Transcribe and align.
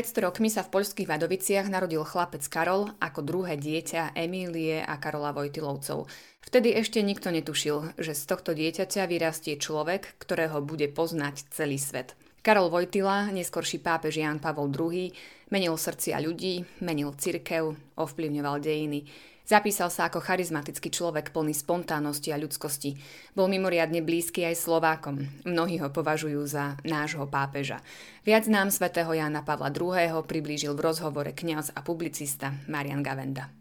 Pred 0.00 0.16
100 0.16 0.32
rokmi 0.32 0.48
sa 0.48 0.64
v 0.64 0.80
poľských 0.80 1.12
Vadoviciach 1.12 1.68
narodil 1.68 2.00
chlapec 2.08 2.40
Karol 2.48 2.88
ako 3.04 3.20
druhé 3.20 3.60
dieťa 3.60 4.16
Emílie 4.16 4.80
a 4.80 4.96
Karola 4.96 5.28
Vojtilovcov. 5.36 6.08
Vtedy 6.40 6.72
ešte 6.72 7.04
nikto 7.04 7.28
netušil, 7.28 8.00
že 8.00 8.16
z 8.16 8.22
tohto 8.24 8.56
dieťaťa 8.56 9.04
vyrastie 9.04 9.60
človek, 9.60 10.16
ktorého 10.16 10.64
bude 10.64 10.88
poznať 10.88 11.52
celý 11.52 11.76
svet. 11.76 12.16
Karol 12.40 12.72
Vojtila, 12.72 13.28
neskorší 13.28 13.84
pápež 13.84 14.24
Ján 14.24 14.40
Pavol 14.40 14.72
II, 14.72 15.12
menil 15.52 15.76
srdcia 15.76 16.16
ľudí, 16.24 16.64
menil 16.80 17.12
cirkev, 17.20 17.76
ovplyvňoval 18.00 18.56
dejiny. 18.56 19.04
Zapísal 19.50 19.90
sa 19.90 20.06
ako 20.06 20.22
charizmatický 20.22 20.94
človek 20.94 21.34
plný 21.34 21.58
spontánnosti 21.58 22.30
a 22.30 22.38
ľudskosti. 22.38 22.94
Bol 23.34 23.50
mimoriadne 23.50 23.98
blízky 23.98 24.46
aj 24.46 24.62
Slovákom. 24.62 25.26
Mnohí 25.42 25.82
ho 25.82 25.90
považujú 25.90 26.46
za 26.46 26.78
nášho 26.86 27.26
pápeža. 27.26 27.82
Viac 28.22 28.46
nám 28.46 28.70
svätého 28.70 29.10
Jána 29.10 29.42
Pavla 29.42 29.74
II. 29.74 30.22
priblížil 30.22 30.78
v 30.78 30.86
rozhovore 30.86 31.34
kňaz 31.34 31.74
a 31.74 31.82
publicista 31.82 32.54
Marian 32.70 33.02
Gavenda. 33.02 33.59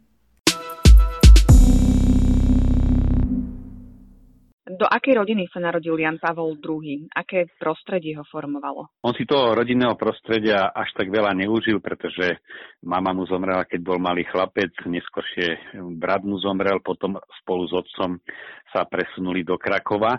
Do 4.80 4.88
akej 4.88 5.20
rodiny 5.20 5.52
sa 5.52 5.60
narodil 5.60 6.00
Jan 6.00 6.24
Pavol 6.24 6.56
II? 6.56 7.12
Aké 7.12 7.52
prostredie 7.60 8.16
ho 8.16 8.24
formovalo? 8.24 8.88
On 9.04 9.12
si 9.12 9.28
toho 9.28 9.52
rodinného 9.52 10.00
prostredia 10.00 10.72
až 10.72 10.96
tak 10.96 11.12
veľa 11.12 11.36
neužil, 11.36 11.84
pretože 11.84 12.40
mama 12.80 13.12
mu 13.12 13.28
zomrela, 13.28 13.68
keď 13.68 13.80
bol 13.84 14.00
malý 14.00 14.24
chlapec, 14.32 14.72
neskôršie 14.88 15.76
brat 16.00 16.24
mu 16.24 16.40
zomrel, 16.40 16.80
potom 16.80 17.20
spolu 17.44 17.68
s 17.68 17.76
otcom 17.76 18.24
sa 18.72 18.88
presunuli 18.88 19.44
do 19.44 19.60
Krakova. 19.60 20.16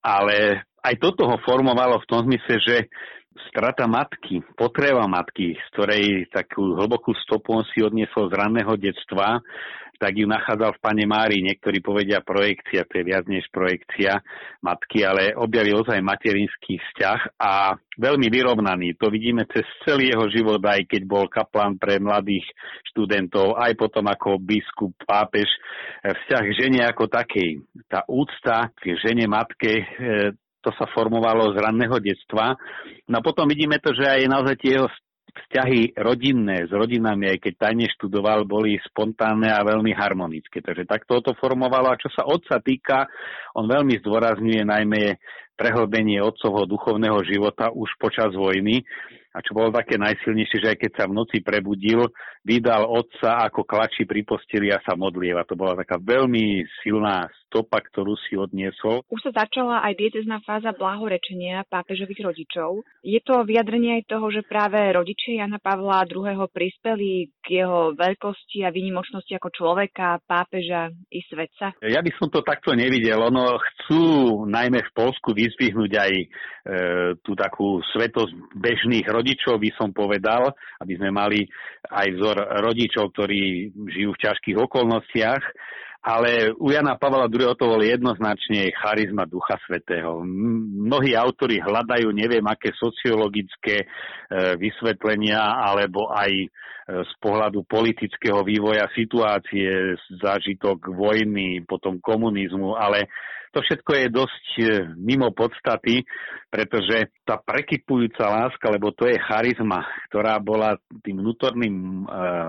Ale 0.00 0.64
aj 0.80 0.94
toto 0.96 1.28
ho 1.28 1.36
formovalo 1.44 2.00
v 2.00 2.08
tom 2.08 2.24
zmysle, 2.24 2.56
že 2.64 2.76
strata 3.52 3.84
matky, 3.84 4.40
potreba 4.56 5.04
matky, 5.04 5.52
z 5.52 5.66
ktorej 5.76 6.04
takú 6.32 6.80
hlbokú 6.80 7.12
stopu 7.28 7.60
on 7.60 7.64
si 7.76 7.84
odniesol 7.84 8.32
z 8.32 8.40
ranného 8.40 8.72
detstva, 8.80 9.44
tak 9.98 10.14
ju 10.14 10.30
nachádzal 10.30 10.78
v 10.78 10.82
Pane 10.82 11.04
Mári. 11.04 11.42
Niektorí 11.42 11.82
povedia 11.82 12.22
projekcia, 12.22 12.86
to 12.86 13.02
je 13.02 13.04
viac 13.04 13.26
než 13.26 13.44
projekcia 13.50 14.22
matky, 14.62 15.02
ale 15.02 15.34
objavil 15.34 15.82
ozaj 15.82 15.98
materinský 15.98 16.78
vzťah 16.78 17.20
a 17.42 17.74
veľmi 17.98 18.30
vyrovnaný. 18.30 18.94
To 19.02 19.10
vidíme 19.10 19.44
cez 19.50 19.66
celý 19.82 20.14
jeho 20.14 20.30
život, 20.30 20.62
aj 20.62 20.86
keď 20.86 21.02
bol 21.04 21.26
kaplan 21.26 21.74
pre 21.76 21.98
mladých 21.98 22.46
študentov, 22.94 23.58
aj 23.58 23.74
potom 23.74 24.06
ako 24.06 24.38
biskup, 24.38 24.94
pápež. 25.02 25.50
Vzťah 26.06 26.42
k 26.46 26.56
žene 26.56 26.80
ako 26.86 27.10
takej. 27.10 27.58
Tá 27.90 28.06
úcta 28.06 28.70
k 28.78 28.94
žene 29.02 29.26
matke, 29.26 29.82
e, 29.82 29.84
to 30.62 30.70
sa 30.78 30.86
formovalo 30.90 31.54
z 31.54 31.62
ranného 31.62 31.98
detstva. 31.98 32.54
No 33.10 33.18
a 33.18 33.24
potom 33.24 33.50
vidíme 33.50 33.82
to, 33.82 33.94
že 33.94 34.06
aj 34.06 34.30
naozaj 34.30 34.54
tie 34.62 34.78
jeho 34.78 34.90
vzťahy 35.28 35.98
rodinné 35.98 36.66
s 36.66 36.72
rodinami, 36.72 37.28
aj 37.30 37.38
keď 37.44 37.54
tajne 37.68 37.86
študoval, 37.92 38.48
boli 38.48 38.80
spontánne 38.80 39.52
a 39.52 39.60
veľmi 39.64 39.92
harmonické. 39.92 40.64
Takže 40.64 40.88
takto 40.88 41.20
to 41.20 41.32
formovalo. 41.36 41.92
A 41.92 42.00
čo 42.00 42.08
sa 42.12 42.24
otca 42.24 42.60
týka, 42.64 43.08
on 43.56 43.68
veľmi 43.68 44.00
zdôrazňuje 44.00 44.62
najmä 44.64 45.02
prehlbenie 45.58 46.22
otcovho 46.22 46.70
duchovného 46.70 47.18
života 47.26 47.74
už 47.74 47.90
počas 47.98 48.30
vojny. 48.30 48.86
A 49.34 49.42
čo 49.44 49.54
bolo 49.54 49.74
také 49.74 49.98
najsilnejšie, 49.98 50.58
že 50.62 50.70
aj 50.74 50.78
keď 50.78 50.90
sa 50.94 51.04
v 51.06 51.16
noci 51.18 51.42
prebudil, 51.44 52.10
vydal 52.48 52.88
otca 52.88 53.44
ako 53.44 53.68
klačí 53.68 54.08
pri 54.08 54.24
posteli 54.24 54.72
a 54.72 54.80
sa 54.80 54.96
modlieva. 54.96 55.44
To 55.44 55.52
bola 55.52 55.76
taká 55.76 56.00
veľmi 56.00 56.64
silná 56.80 57.28
stopa, 57.44 57.84
ktorú 57.84 58.16
si 58.24 58.36
odniesol. 58.40 59.04
Už 59.12 59.20
sa 59.28 59.44
začala 59.44 59.84
aj 59.84 59.96
diecezná 60.00 60.40
fáza 60.44 60.72
blahorečenia 60.72 61.68
pápežových 61.68 62.24
rodičov. 62.24 62.84
Je 63.04 63.20
to 63.20 63.44
vyjadrenie 63.44 64.00
aj 64.00 64.08
toho, 64.08 64.32
že 64.32 64.44
práve 64.44 64.80
rodičia 64.92 65.44
Jana 65.44 65.60
Pavla 65.60 66.08
II. 66.08 66.48
prispeli 66.48 67.32
k 67.44 67.64
jeho 67.64 67.92
veľkosti 67.96 68.64
a 68.64 68.72
výnimočnosti 68.72 69.32
ako 69.36 69.48
človeka, 69.52 70.20
pápeža 70.24 70.92
i 71.12 71.20
svetca? 71.28 71.76
Ja 71.84 72.00
by 72.00 72.12
som 72.16 72.28
to 72.32 72.44
takto 72.44 72.72
nevidel. 72.72 73.20
Ono 73.28 73.56
chcú 73.56 74.04
najmä 74.48 74.84
v 74.84 74.94
Polsku 74.96 75.32
vyzvihnúť 75.32 75.92
aj 75.96 76.12
e, 76.12 76.26
tú 77.24 77.32
takú 77.32 77.80
svetosť 77.96 78.56
bežných 78.56 79.08
rodičov 79.08 79.56
by 79.56 79.70
som 79.76 79.90
povedal, 79.92 80.52
aby 80.84 80.92
sme 81.00 81.10
mali 81.10 81.48
aj 81.88 82.06
vzor 82.12 82.37
rodičov, 82.38 83.14
ktorí 83.14 83.74
žijú 83.90 84.14
v 84.14 84.22
ťažkých 84.22 84.56
okolnostiach, 84.58 85.42
ale 85.98 86.54
u 86.54 86.70
Jana 86.70 86.94
Pavla 86.94 87.26
II. 87.26 87.58
to 87.58 87.64
bol 87.66 87.82
jednoznačne 87.82 88.70
charizma 88.78 89.26
Ducha 89.26 89.58
Svetého. 89.66 90.22
Mnohí 90.86 91.18
autori 91.18 91.58
hľadajú 91.58 92.14
neviem 92.14 92.44
aké 92.46 92.70
sociologické 92.78 93.82
e, 93.82 93.86
vysvetlenia 94.56 95.42
alebo 95.42 96.08
aj 96.14 96.30
z 96.88 97.12
pohľadu 97.20 97.68
politického 97.68 98.40
vývoja 98.40 98.88
situácie, 98.96 100.00
zážitok 100.24 100.88
vojny, 100.88 101.60
potom 101.68 102.00
komunizmu, 102.00 102.80
ale 102.80 103.12
to 103.52 103.64
všetko 103.64 103.92
je 103.96 104.06
dosť 104.12 104.46
e, 104.60 104.64
mimo 104.96 105.32
podstaty, 105.32 106.04
pretože 106.52 107.12
tá 107.24 107.40
prekypujúca 107.40 108.28
láska, 108.28 108.68
lebo 108.68 108.92
to 108.92 109.08
je 109.08 109.16
charizma, 109.20 109.84
ktorá 110.08 110.36
bola 110.40 110.76
tým 111.00 111.20
vnútorným 111.20 111.74
e, 111.74 112.02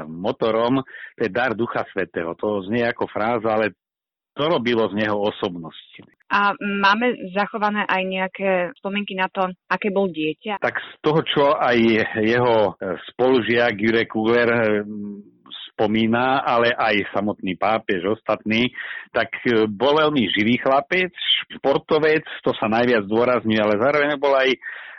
motorom, 0.08 0.84
to 1.16 1.20
je 1.24 1.32
dar 1.32 1.56
Ducha 1.56 1.88
Svetého. 1.92 2.36
To 2.40 2.64
znie 2.68 2.84
ako 2.84 3.08
fráza, 3.08 3.48
ale 3.48 3.76
to 4.40 4.48
robilo 4.48 4.88
z 4.88 5.04
neho 5.04 5.20
osobnosť. 5.20 6.08
A 6.32 6.56
máme 6.56 7.36
zachované 7.36 7.84
aj 7.84 8.02
nejaké 8.08 8.50
spomienky 8.80 9.20
na 9.20 9.28
to, 9.28 9.52
aké 9.68 9.92
bol 9.92 10.08
dieťa? 10.08 10.64
Tak 10.64 10.80
z 10.80 10.92
toho, 11.04 11.20
čo 11.28 11.44
aj 11.60 11.78
jeho 12.24 12.80
spolužiak 13.12 13.76
Jurek 13.76 14.08
Kugler 14.08 14.80
spomína, 15.74 16.46
ale 16.48 16.72
aj 16.72 17.12
samotný 17.12 17.60
pápež, 17.60 18.04
ostatný, 18.20 18.68
tak 19.16 19.32
e, 19.48 19.64
bol 19.64 19.96
veľmi 19.96 20.28
živý 20.28 20.60
chlapec, 20.60 21.16
športovec, 21.56 22.28
to 22.44 22.52
sa 22.60 22.68
najviac 22.68 23.08
dôrazňuje, 23.08 23.60
ale 23.64 23.80
zároveň 23.80 24.20
bol 24.20 24.36
aj 24.36 24.60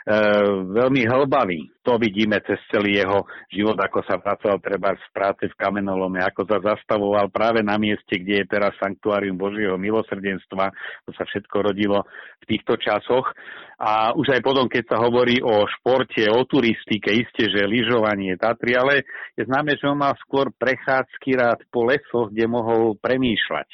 veľmi 0.71 1.05
hlbavý. 1.05 1.69
To 1.81 1.97
vidíme 1.97 2.37
cez 2.45 2.61
celý 2.69 3.01
jeho 3.01 3.25
život, 3.49 3.73
ako 3.77 4.05
sa 4.05 4.21
pracoval 4.21 4.61
treba 4.61 4.93
z 4.93 5.05
práce 5.09 5.49
v 5.49 5.57
kamenolome, 5.57 6.21
ako 6.21 6.45
sa 6.45 6.57
zastavoval 6.61 7.33
práve 7.33 7.65
na 7.65 7.77
mieste, 7.81 8.21
kde 8.21 8.45
je 8.45 8.51
teraz 8.53 8.77
Sanktuárium 8.77 9.37
Božieho 9.37 9.77
milosrdenstva. 9.81 10.69
To 11.09 11.11
sa 11.17 11.25
všetko 11.25 11.73
rodilo 11.73 12.05
v 12.41 12.45
týchto 12.45 12.77
časoch. 12.77 13.33
A 13.81 14.13
už 14.13 14.37
aj 14.37 14.41
potom, 14.45 14.69
keď 14.69 14.93
sa 14.93 14.97
hovorí 15.01 15.41
o 15.41 15.65
športe, 15.65 16.21
o 16.29 16.45
turistike, 16.45 17.09
isté, 17.09 17.49
že 17.49 17.65
lyžovanie 17.65 18.37
Tatry, 18.37 18.77
ale 18.77 19.01
je 19.33 19.49
známe, 19.49 19.73
že 19.73 19.89
on 19.89 19.97
mal 19.97 20.13
skôr 20.21 20.53
prechádzky 20.53 21.33
rád 21.33 21.65
po 21.73 21.89
lesoch, 21.89 22.29
kde 22.29 22.45
mohol 22.45 22.93
premýšľať 23.01 23.69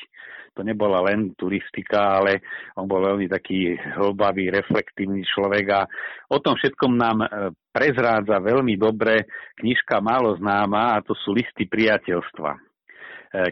to 0.58 0.66
nebola 0.66 1.06
len 1.06 1.38
turistika, 1.38 2.18
ale 2.18 2.42
on 2.74 2.90
bol 2.90 3.06
veľmi 3.06 3.30
taký 3.30 3.78
hlbavý, 3.78 4.50
reflektívny 4.50 5.22
človek 5.22 5.66
a 5.70 5.82
o 6.34 6.42
tom 6.42 6.58
všetkom 6.58 6.98
nám 6.98 7.18
e, 7.22 7.28
prezrádza 7.70 8.42
veľmi 8.42 8.74
dobre 8.74 9.30
knižka 9.62 10.02
málo 10.02 10.34
známa 10.42 10.98
a 10.98 11.06
to 11.06 11.14
sú 11.14 11.38
listy 11.38 11.70
priateľstva 11.70 12.58
e, 12.58 12.60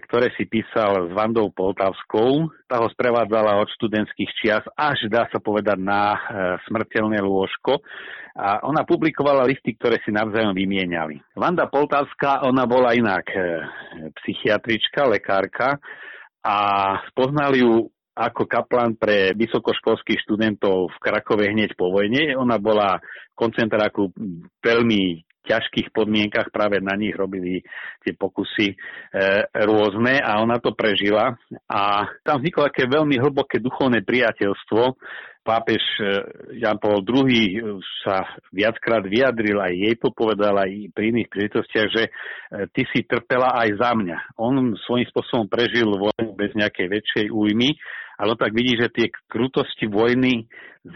ktoré 0.09 0.33
si 0.33 0.49
písal 0.49 1.05
s 1.05 1.11
Vandou 1.13 1.53
Poltavskou. 1.53 2.49
Tá 2.65 2.81
ho 2.81 2.89
sprevádzala 2.89 3.61
od 3.61 3.69
študentských 3.77 4.31
čias 4.41 4.65
až, 4.73 5.05
dá 5.05 5.29
sa 5.29 5.38
povedať, 5.38 5.77
na 5.77 6.17
e, 6.17 6.19
smrteľné 6.65 7.21
lôžko. 7.21 7.85
A 8.35 8.65
ona 8.67 8.83
publikovala 8.83 9.47
listy, 9.47 9.77
ktoré 9.79 10.01
si 10.03 10.11
navzájom 10.11 10.51
vymieniali. 10.51 11.21
Vanda 11.39 11.71
Poltavská, 11.71 12.44
ona 12.44 12.67
bola 12.67 12.91
inak 12.91 13.31
psychiatrička, 14.19 15.07
lekárka, 15.07 15.79
a 16.45 16.57
spoznal 17.09 17.57
ju 17.57 17.89
ako 18.16 18.47
kaplan 18.47 18.95
pre 18.95 19.33
vysokoškolských 19.35 20.23
študentov 20.23 20.94
v 20.94 20.97
Krakove 21.01 21.51
hneď 21.51 21.75
po 21.75 21.91
vojne. 21.91 22.38
Ona 22.38 22.62
bola 22.62 23.01
koncentráku 23.36 24.13
veľmi 24.63 25.25
ťažkých 25.45 25.94
podmienkach, 25.94 26.50
práve 26.50 26.81
na 26.81 26.97
nich 26.97 27.13
robili 27.13 27.62
tie 28.01 28.18
pokusy 28.18 28.74
e, 28.74 28.75
rôzne 29.65 30.19
a 30.19 30.42
ona 30.42 30.57
to 30.57 30.74
prežila. 30.74 31.38
A 31.69 32.09
tam 32.25 32.42
vzniklo 32.42 32.69
také 32.69 32.89
veľmi 32.89 33.21
hlboké 33.21 33.62
duchovné 33.62 34.01
priateľstvo, 34.01 34.97
pápež 35.45 35.83
Jan 36.57 36.81
Paul 36.81 37.06
II 37.06 37.77
sa 38.01 38.25
viackrát 38.50 39.06
vyjadril, 39.06 39.62
aj 39.62 39.74
jej 39.77 39.95
to 40.01 40.09
povedal, 40.09 40.57
aj 40.57 40.89
pri 40.89 41.13
iných 41.13 41.30
príležitostiach, 41.30 41.88
že 41.94 42.03
e, 42.09 42.12
ty 42.74 42.81
si 42.89 43.06
trpela 43.06 43.53
aj 43.62 43.77
za 43.77 43.94
mňa. 43.94 44.42
On 44.42 44.74
svojím 44.89 45.06
spôsobom 45.13 45.45
prežil 45.45 45.86
vojnu 45.86 46.33
bez 46.33 46.50
nejakej 46.57 46.88
väčšej 46.89 47.25
újmy, 47.30 47.77
ale 48.18 48.33
tak 48.42 48.57
vidí, 48.57 48.74
že 48.74 48.89
tie 48.89 49.13
krutosti 49.30 49.86
vojny 49.86 50.50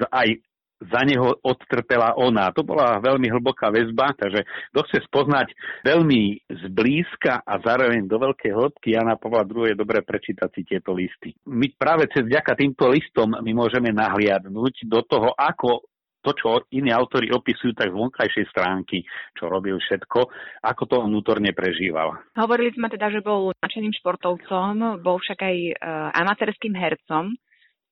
aj 0.10 0.49
za 0.80 1.02
neho 1.04 1.36
odtrpela 1.44 2.16
ona. 2.16 2.56
To 2.56 2.64
bola 2.64 3.04
veľmi 3.04 3.28
hlboká 3.28 3.68
väzba, 3.68 4.16
takže 4.16 4.48
kto 4.72 4.80
chce 4.88 5.00
spoznať 5.12 5.48
veľmi 5.84 6.48
zblízka 6.48 7.44
a 7.44 7.54
zároveň 7.60 8.08
do 8.08 8.16
veľkej 8.16 8.52
hĺbky 8.56 8.96
Jana 8.96 9.20
Pavla 9.20 9.44
II 9.44 9.68
je 9.68 9.76
dobre 9.76 10.00
prečítať 10.02 10.50
si 10.56 10.62
tieto 10.64 10.96
listy. 10.96 11.36
My 11.52 11.68
práve 11.76 12.08
cez 12.16 12.24
vďaka 12.24 12.56
týmto 12.56 12.88
listom 12.88 13.36
my 13.36 13.52
môžeme 13.52 13.92
nahliadnúť 13.92 14.88
do 14.88 15.04
toho, 15.04 15.36
ako 15.36 15.84
to, 16.20 16.31
čo 16.36 16.50
iní 16.76 16.92
autori 16.92 17.32
opisujú 17.32 17.72
tak 17.72 17.92
z 17.92 17.96
vonkajšej 17.96 18.46
stránky, 18.52 19.08
čo 19.36 19.48
robil 19.48 19.80
všetko, 19.80 20.20
ako 20.64 20.84
to 20.84 20.96
vnútorne 21.08 21.52
prežíval. 21.56 22.20
Hovorili 22.36 22.75
sme 22.75 22.92
teda, 22.92 23.08
že 23.08 23.24
bol 23.24 23.56
načeným 23.64 23.96
športovcom, 23.96 25.00
bol 25.00 25.18
však 25.20 25.40
aj 25.40 25.58
e, 25.72 25.74
amatérským 26.20 26.75
hercom. 26.75 27.40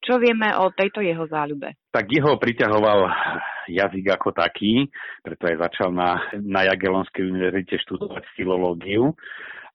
Čo 0.03 0.21
vieme 0.21 0.53
o 0.55 0.71
tejto 0.71 1.03
jeho 1.03 1.25
záľube? 1.27 1.75
Tak 1.91 2.05
jeho 2.07 2.37
priťahoval 2.37 2.99
jazyk 3.67 4.05
ako 4.15 4.31
taký, 4.31 4.87
preto 5.21 5.43
aj 5.51 5.67
začal 5.67 5.89
na, 5.91 6.21
na 6.39 6.63
Jagelonskej 6.63 7.27
univerzite 7.27 7.81
študovať 7.83 8.23
filológiu. 8.37 9.11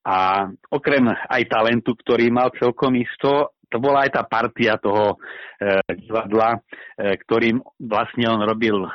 A 0.03 0.51
okrem 0.73 1.07
aj 1.07 1.43
talentu, 1.47 1.95
ktorý 1.95 2.33
mal 2.35 2.51
celkom 2.59 2.99
isto, 2.99 3.55
to 3.73 3.81
bola 3.81 4.05
aj 4.05 4.21
tá 4.21 4.23
partia 4.29 4.77
toho 4.77 5.17
e, 5.17 5.81
divadla, 5.97 6.61
e, 7.01 7.17
ktorým 7.17 7.57
vlastne 7.81 8.29
on 8.29 8.45
robil 8.45 8.85
e, 8.85 8.89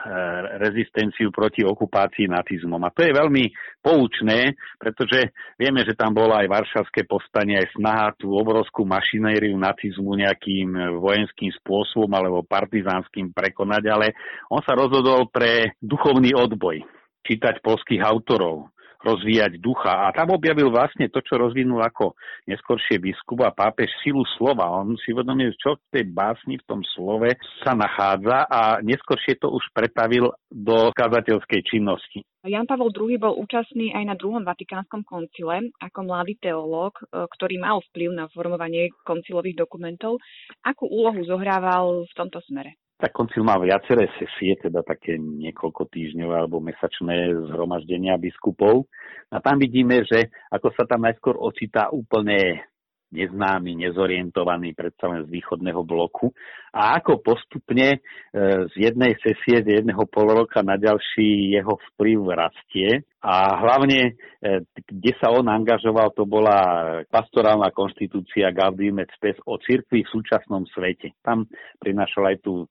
rezistenciu 0.62 1.33
proti 1.33 1.65
okupácii 1.65 2.29
nacizmom. 2.29 2.77
A 2.85 2.94
to 2.94 3.01
je 3.01 3.18
veľmi 3.18 3.50
poučné, 3.81 4.53
pretože 4.77 5.33
vieme, 5.57 5.81
že 5.81 5.97
tam 5.97 6.13
bolo 6.13 6.38
aj 6.38 6.45
varšavské 6.45 7.09
povstanie, 7.09 7.57
aj 7.57 7.74
snaha 7.74 8.13
tú 8.13 8.38
obrovskú 8.38 8.85
mašinériu 8.85 9.57
nacizmu 9.57 10.13
nejakým 10.13 11.01
vojenským 11.01 11.50
spôsobom 11.57 12.13
alebo 12.13 12.45
partizánskym 12.45 13.33
prekonať, 13.33 13.83
ale 13.89 14.07
on 14.53 14.62
sa 14.62 14.77
rozhodol 14.77 15.25
pre 15.33 15.74
duchovný 15.81 16.38
odboj 16.38 16.85
čítať 17.25 17.59
polských 17.59 18.00
autorov, 18.06 18.71
rozvíjať 19.02 19.62
ducha. 19.62 20.08
A 20.08 20.14
tam 20.14 20.34
objavil 20.34 20.70
vlastne 20.74 21.10
to, 21.12 21.22
čo 21.22 21.38
rozvinul 21.38 21.82
ako 21.82 22.18
neskôršie 22.50 22.98
biskup 23.02 23.46
a 23.46 23.54
pápež 23.54 23.90
silu 24.02 24.26
slova. 24.38 24.68
On 24.70 24.98
si 24.98 25.14
uvedomil, 25.14 25.54
čo 25.58 25.78
v 25.78 25.84
tej 25.94 26.06
básni, 26.10 26.58
v 26.58 26.68
tom 26.68 26.82
slove 26.96 27.30
sa 27.62 27.78
nachádza 27.78 28.46
a 28.48 28.80
neskôršie 28.82 29.38
to 29.38 29.54
už 29.54 29.64
pretavil 29.74 30.34
do 30.50 30.90
kazateľskej 30.96 31.62
činnosti. 31.66 32.26
Jan 32.48 32.64
Pavel 32.64 32.96
II 32.96 33.20
bol 33.20 33.36
účastný 33.44 33.92
aj 33.92 34.04
na 34.08 34.16
druhom 34.16 34.40
Vatikánskom 34.48 35.04
koncile 35.04 35.68
ako 35.84 36.00
mladý 36.08 36.40
teológ, 36.40 36.96
e, 37.04 37.28
ktorý 37.28 37.60
mal 37.60 37.84
vplyv 37.92 38.10
na 38.16 38.26
formovanie 38.32 38.96
koncilových 39.04 39.68
dokumentov. 39.68 40.24
Akú 40.64 40.88
úlohu 40.88 41.28
zohrával 41.28 42.08
v 42.08 42.14
tomto 42.16 42.40
smere? 42.48 42.80
Tak 42.98 43.14
koncil 43.14 43.46
má 43.46 43.62
viaceré 43.62 44.10
sesie, 44.18 44.58
teda 44.58 44.82
také 44.82 45.22
niekoľko 45.22 45.86
týždňové 45.94 46.34
alebo 46.34 46.58
mesačné 46.58 47.30
zhromaždenia 47.54 48.18
biskupov. 48.18 48.90
A 49.30 49.38
tam 49.38 49.62
vidíme, 49.62 50.02
že 50.02 50.34
ako 50.50 50.74
sa 50.74 50.90
tam 50.90 51.06
najskôr 51.06 51.38
ocitá 51.38 51.94
úplne 51.94 52.66
neznámy, 53.12 53.88
nezorientovaný 53.88 54.76
predsa 54.76 55.08
len 55.08 55.24
z 55.24 55.32
východného 55.32 55.80
bloku 55.88 56.36
a 56.76 57.00
ako 57.00 57.24
postupne 57.24 57.96
e, 57.96 58.00
z 58.68 58.74
jednej 58.76 59.16
sesie, 59.24 59.64
z 59.64 59.80
jedného 59.80 60.04
polroka 60.12 60.60
na 60.60 60.76
ďalší 60.76 61.56
jeho 61.56 61.80
vplyv 61.94 62.20
rastie 62.36 63.08
a 63.18 63.58
hlavne, 63.58 64.14
e, 64.14 64.62
kde 64.78 65.12
sa 65.18 65.34
on 65.34 65.50
angažoval, 65.50 66.14
to 66.14 66.30
bola 66.30 67.02
pastorálna 67.10 67.74
konštitúcia 67.74 68.54
Gaudium 68.54 69.02
et 69.02 69.10
Spes 69.18 69.42
o 69.50 69.58
cirkvi 69.58 70.06
v 70.06 70.12
súčasnom 70.14 70.69
svete. 70.69 71.18
Tam 71.25 71.50
prinašal 71.81 72.30
aj 72.30 72.38
tú 72.46 72.64
e, 72.64 72.68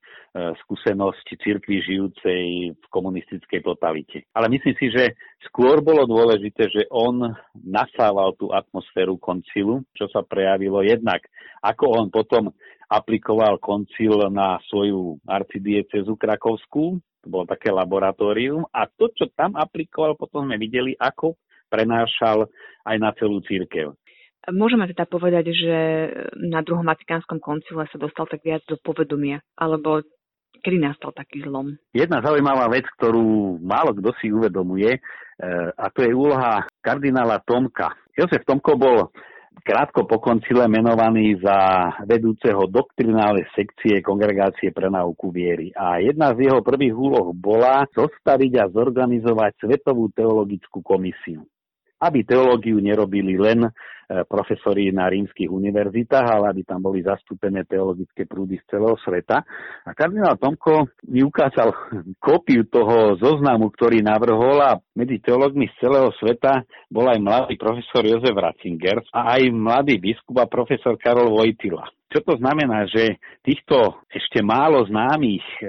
skúsenosť 0.63 1.27
cirkvi 1.43 1.83
žijúcej 1.83 2.73
v 2.79 2.87
komunistickej 2.95 3.61
totalite. 3.67 4.23
Ale 4.39 4.47
myslím 4.47 4.75
si, 4.79 4.87
že 4.95 5.19
skôr 5.51 5.83
bolo 5.83 6.07
dôležité, 6.07 6.71
že 6.71 6.87
on 6.95 7.27
nasával 7.59 8.39
tú 8.39 8.55
atmosféru 8.55 9.19
koncilu, 9.19 9.83
čo 9.99 10.07
sa 10.15 10.23
prejavilo 10.23 10.79
jednak, 10.87 11.27
ako 11.59 11.85
on 11.91 12.07
potom 12.15 12.55
aplikoval 12.87 13.59
koncil 13.59 14.31
na 14.31 14.63
svoju 14.71 15.19
arcidiecezu 15.27 16.15
krakovskú, 16.15 17.03
to 17.27 17.35
bolo 17.35 17.51
také 17.51 17.75
laboratórium 17.75 18.63
a 18.71 18.87
to, 18.87 19.11
čo 19.11 19.27
tam 19.35 19.59
aplikoval, 19.59 20.15
potom 20.15 20.47
sme 20.47 20.63
videli, 20.63 20.95
ako 20.95 21.35
prenášal 21.67 22.47
aj 22.87 22.97
na 23.03 23.11
celú 23.19 23.43
církev. 23.43 23.99
Môžeme 24.47 24.87
teda 24.87 25.11
povedať, 25.11 25.51
že 25.51 25.77
na 26.39 26.63
druhom 26.63 26.87
Vatikánskom 26.87 27.43
koncile 27.43 27.91
sa 27.91 27.99
dostal 27.99 28.31
tak 28.31 28.47
viac 28.47 28.63
do 28.71 28.79
povedomia, 28.79 29.43
alebo 29.59 30.07
kedy 30.63 30.79
nastal 30.79 31.11
taký 31.11 31.43
zlom? 31.43 31.75
Jedna 31.91 32.23
zaujímavá 32.23 32.71
vec, 32.71 32.87
ktorú 32.95 33.59
málo 33.59 33.91
kto 33.99 34.15
si 34.23 34.31
uvedomuje, 34.31 34.95
e, 34.95 35.01
a 35.75 35.91
to 35.91 36.07
je 36.07 36.15
úloha 36.15 36.63
kardinála 36.79 37.43
Tomka. 37.43 37.91
Jozef 38.15 38.47
Tomko 38.47 38.79
bol 38.79 39.11
krátko 39.65 40.05
po 40.05 40.21
koncile 40.21 40.69
menovaný 40.69 41.41
za 41.41 41.89
vedúceho 42.05 42.69
doktrinálnej 42.69 43.49
sekcie 43.57 44.05
Kongregácie 44.05 44.75
pre 44.75 44.93
náuku 44.93 45.33
viery. 45.33 45.73
A 45.73 46.03
jedna 46.03 46.37
z 46.37 46.51
jeho 46.51 46.61
prvých 46.61 46.93
úloh 46.93 47.33
bola 47.33 47.89
zostaviť 47.95 48.53
a 48.61 48.71
zorganizovať 48.71 49.65
Svetovú 49.65 50.13
teologickú 50.13 50.85
komisiu 50.85 51.47
aby 51.97 52.29
teológiu 52.29 52.77
nerobili 52.77 53.41
len 53.41 53.65
e, 53.65 53.71
profesori 54.29 54.93
na 54.93 55.09
rímskych 55.09 55.49
univerzitách, 55.49 56.27
ale 56.29 56.53
aby 56.53 56.63
tam 56.69 56.85
boli 56.85 57.01
zastúpené 57.01 57.65
teologické 57.65 58.29
prúdy 58.29 58.61
z 58.61 58.77
celého 58.77 58.97
sveta. 59.01 59.41
A 59.89 59.91
kardinál 59.97 60.37
Tomko 60.37 60.93
mi 61.09 61.25
ukázal 61.25 61.73
kópiu 62.27 62.69
toho 62.69 63.17
zoznamu, 63.17 63.73
ktorý 63.73 64.05
navrhol 64.05 64.61
a 64.61 64.77
medzi 64.93 65.25
teológmi 65.25 65.73
z 65.73 65.89
celého 65.89 66.13
sveta 66.21 66.69
bol 66.93 67.09
aj 67.09 67.19
mladý 67.19 67.55
profesor 67.57 68.05
Jozef 68.05 68.37
Ratzinger 68.37 69.01
a 69.17 69.41
aj 69.41 69.49
mladý 69.57 69.97
biskup 69.97 70.37
a 70.45 70.51
profesor 70.51 71.01
Karol 71.01 71.33
Vojtila. 71.33 71.89
Čo 72.07 72.23
to 72.23 72.35
znamená, 72.39 72.87
že 72.87 73.19
týchto 73.43 74.07
ešte 74.07 74.39
málo 74.45 74.87
známych 74.87 75.43
e, 75.59 75.65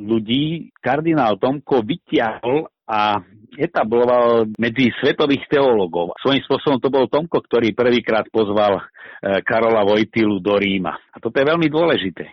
ľudí 0.00 0.72
kardinál 0.80 1.36
Tomko 1.36 1.84
vytiahol 1.84 2.70
a 2.88 3.20
etabloval 3.58 4.50
medzi 4.58 4.90
svetových 5.00 5.46
teológov. 5.48 6.14
Svojím 6.20 6.42
spôsobom 6.44 6.78
to 6.82 6.88
bol 6.90 7.06
Tomko, 7.06 7.42
ktorý 7.44 7.72
prvýkrát 7.72 8.26
pozval 8.28 8.80
e, 8.80 8.82
Karola 9.42 9.86
Vojtilu 9.86 10.42
do 10.42 10.58
Ríma. 10.58 10.94
A 10.94 11.16
toto 11.22 11.38
je 11.38 11.46
veľmi 11.46 11.68
dôležité. 11.70 12.24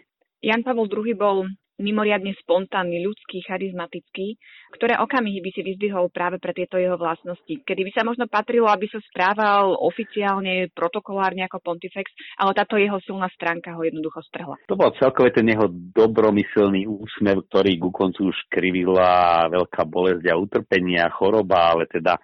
Jan 0.41 0.65
Pavel 0.65 0.89
II 0.89 1.13
bol 1.13 1.37
mimoriadne 1.81 2.37
spontánny, 2.39 3.01
ľudský, 3.03 3.43
charizmatický, 3.43 4.37
ktoré 4.71 4.95
okamihy 5.01 5.43
by 5.43 5.49
si 5.51 5.61
vyzdvihol 5.65 6.13
práve 6.13 6.39
pre 6.39 6.55
tieto 6.55 6.79
jeho 6.79 6.95
vlastnosti. 6.95 7.51
Kedy 7.65 7.81
by 7.83 7.91
sa 7.91 8.07
možno 8.07 8.29
patrilo, 8.31 8.69
aby 8.71 8.87
sa 8.87 9.01
správal 9.03 9.75
oficiálne, 9.75 10.71
protokolárne 10.71 11.43
ako 11.49 11.59
pontifex, 11.59 12.07
ale 12.39 12.55
táto 12.55 12.79
jeho 12.79 13.01
silná 13.03 13.27
stránka 13.33 13.75
ho 13.75 13.81
jednoducho 13.83 14.23
strhla. 14.29 14.55
To 14.71 14.79
bol 14.79 14.95
celkové 14.95 15.35
ten 15.35 15.49
jeho 15.49 15.67
dobromyselný 15.71 16.87
úsmev, 16.87 17.49
ktorý 17.51 17.81
ku 17.81 17.89
koncu 17.91 18.31
už 18.31 18.37
krivila 18.47 19.45
veľká 19.51 19.83
bolesť 19.83 20.25
a 20.31 20.39
utrpenie 20.39 21.01
a 21.01 21.11
choroba, 21.11 21.75
ale 21.75 21.89
teda 21.89 22.15
e, 22.15 22.21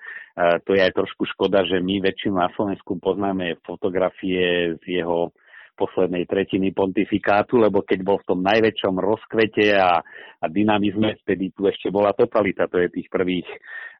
to 0.63 0.77
je 0.77 0.81
aj 0.85 0.93
trošku 0.95 1.27
škoda, 1.35 1.65
že 1.67 1.83
my 1.83 1.99
väčšinu 1.99 2.37
na 2.37 2.47
Slovensku 2.55 2.95
poznáme 3.01 3.59
fotografie 3.65 4.77
z 4.79 5.03
jeho 5.03 5.33
poslednej 5.77 6.25
tretiny 6.25 6.73
pontifikátu, 6.73 7.61
lebo 7.61 7.85
keď 7.85 7.99
bol 8.01 8.17
v 8.17 8.27
tom 8.33 8.39
najväčšom 8.41 8.97
rozkvete 8.97 9.77
a, 9.77 10.01
a 10.41 10.45
dynamizme, 10.49 11.21
vtedy 11.21 11.53
tu 11.53 11.69
ešte 11.69 11.93
bola 11.93 12.17
totalita, 12.17 12.65
to 12.65 12.81
je 12.81 12.89
tých 12.89 13.07
prvých 13.13 13.45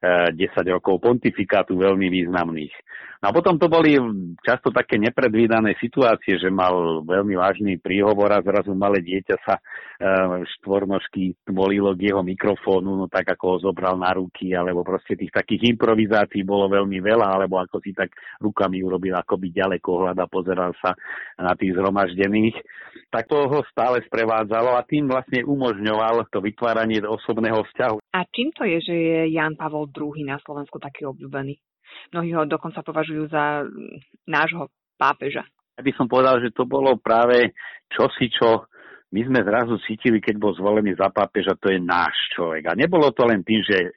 10 0.02 0.34
rokov 0.74 1.02
pontifikátu 1.02 1.74
veľmi 1.74 2.06
významných. 2.06 2.74
No 3.18 3.24
a 3.30 3.34
potom 3.34 3.58
to 3.58 3.66
boli 3.66 3.98
často 4.46 4.70
také 4.70 4.94
nepredvídané 4.94 5.74
situácie, 5.82 6.38
že 6.38 6.54
mal 6.54 7.02
veľmi 7.02 7.34
vážny 7.34 7.74
príhovor 7.82 8.30
a 8.30 8.38
zrazu 8.46 8.78
malé 8.78 9.02
dieťa 9.02 9.36
sa 9.42 9.58
e, 9.58 9.62
štvornožky 10.46 11.34
molilo 11.50 11.98
k 11.98 12.14
jeho 12.14 12.22
mikrofónu, 12.22 12.94
no 12.94 13.10
tak 13.10 13.34
ako 13.34 13.44
ho 13.50 13.56
zobral 13.58 13.98
na 13.98 14.14
ruky, 14.14 14.54
alebo 14.54 14.86
proste 14.86 15.18
tých 15.18 15.34
takých 15.34 15.74
improvizácií 15.74 16.46
bolo 16.46 16.70
veľmi 16.70 17.02
veľa, 17.02 17.26
alebo 17.26 17.58
ako 17.58 17.82
si 17.82 17.90
tak 17.90 18.14
rukami 18.38 18.86
urobil 18.86 19.18
akoby 19.18 19.50
ďaleko 19.50 20.06
hľada, 20.06 20.30
pozeral 20.30 20.70
sa 20.78 20.94
na 21.42 21.58
tých 21.58 21.67
zhromaždených. 21.72 22.56
Tak 23.08 23.24
to 23.24 23.48
ho 23.48 23.64
stále 23.72 24.04
sprevádzalo 24.04 24.76
a 24.76 24.84
tým 24.84 25.08
vlastne 25.08 25.40
umožňoval 25.40 26.28
to 26.28 26.44
vytváranie 26.44 27.00
osobného 27.00 27.64
vzťahu. 27.72 27.96
A 28.12 28.20
čím 28.28 28.52
to 28.52 28.68
je, 28.68 28.78
že 28.84 28.94
je 28.94 29.20
Jan 29.32 29.56
Pavol 29.56 29.88
druhý 29.88 30.28
na 30.28 30.36
Slovensku 30.44 30.76
taký 30.76 31.08
obľúbený. 31.08 31.56
Mnohí 32.12 32.30
ho 32.36 32.44
dokonca 32.44 32.84
považujú 32.84 33.32
za 33.32 33.64
nášho 34.28 34.68
pápeža. 35.00 35.48
Ja 35.78 35.82
by 35.86 35.92
som 35.96 36.10
povedal, 36.10 36.42
že 36.44 36.52
to 36.52 36.68
bolo 36.68 36.98
práve 37.00 37.54
čosi, 37.88 38.28
čo 38.28 38.68
my 39.08 39.20
sme 39.24 39.40
zrazu 39.40 39.80
cítili, 39.88 40.20
keď 40.20 40.36
bol 40.36 40.52
zvolený 40.52 40.92
za 40.92 41.08
pápeža, 41.08 41.56
to 41.56 41.72
je 41.72 41.80
náš 41.80 42.12
človek. 42.36 42.68
A 42.68 42.76
nebolo 42.76 43.08
to 43.08 43.24
len 43.24 43.40
tým, 43.40 43.64
že 43.64 43.88
e, 43.88 43.90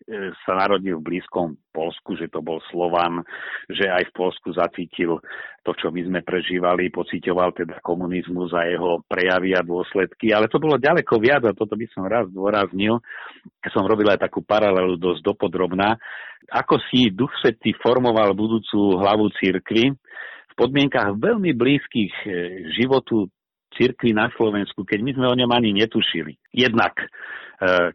sa 0.48 0.56
narodil 0.56 1.04
v 1.04 1.08
blízkom 1.12 1.60
Polsku, 1.68 2.16
že 2.16 2.32
to 2.32 2.40
bol 2.40 2.64
Slovan, 2.72 3.20
že 3.68 3.92
aj 3.92 4.08
v 4.08 4.16
Polsku 4.16 4.56
zacítil 4.56 5.20
to, 5.68 5.76
čo 5.76 5.92
my 5.92 6.00
sme 6.08 6.20
prežívali, 6.24 6.88
pocitoval 6.88 7.52
teda 7.52 7.84
komunizmus 7.84 8.56
a 8.56 8.72
jeho 8.72 9.04
prejavy 9.04 9.52
a 9.52 9.68
dôsledky, 9.68 10.32
ale 10.32 10.48
to 10.48 10.64
bolo 10.64 10.80
ďaleko 10.80 11.20
viac 11.20 11.44
a 11.44 11.52
toto 11.60 11.76
by 11.76 11.92
som 11.92 12.08
raz 12.08 12.32
dôraznil, 12.32 13.04
som 13.68 13.84
robil 13.84 14.08
aj 14.16 14.32
takú 14.32 14.48
paralelu 14.48 14.96
dosť 14.96 15.28
dopodrobná, 15.28 16.00
ako 16.56 16.80
si 16.88 17.12
Duch 17.12 17.36
Svetý 17.44 17.76
formoval 17.84 18.32
budúcu 18.32 18.96
hlavu 18.96 19.28
církvy 19.38 19.92
v 20.52 20.54
podmienkach 20.56 21.20
veľmi 21.20 21.52
blízkych 21.52 22.14
e, 22.24 22.30
životu 22.80 23.28
cirkvi 23.82 24.14
na 24.14 24.30
Slovensku, 24.38 24.86
keď 24.86 25.00
my 25.02 25.12
sme 25.18 25.26
o 25.26 25.38
ňom 25.42 25.50
ani 25.50 25.74
netušili. 25.74 26.38
Jednak 26.54 26.94
e, 27.02 27.06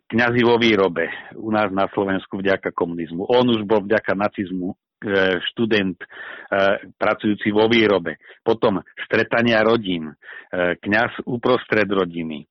kňazi 0.03 0.43
vo 0.43 0.59
výrobe 0.59 1.07
u 1.39 1.55
nás 1.55 1.71
na 1.71 1.87
Slovensku 1.95 2.43
vďaka 2.43 2.75
komunizmu. 2.75 3.31
On 3.31 3.47
už 3.47 3.63
bol 3.63 3.87
vďaka 3.87 4.19
nacizmu 4.19 4.75
študent 5.53 5.99
e, 6.01 6.07
pracujúci 6.97 7.53
vo 7.53 7.69
výrobe. 7.69 8.17
Potom 8.41 8.81
stretania 9.05 9.61
rodín, 9.61 10.09
e, 10.09 10.15
kňaz 10.81 11.27
uprostred 11.29 11.89
rodiny, 11.89 12.49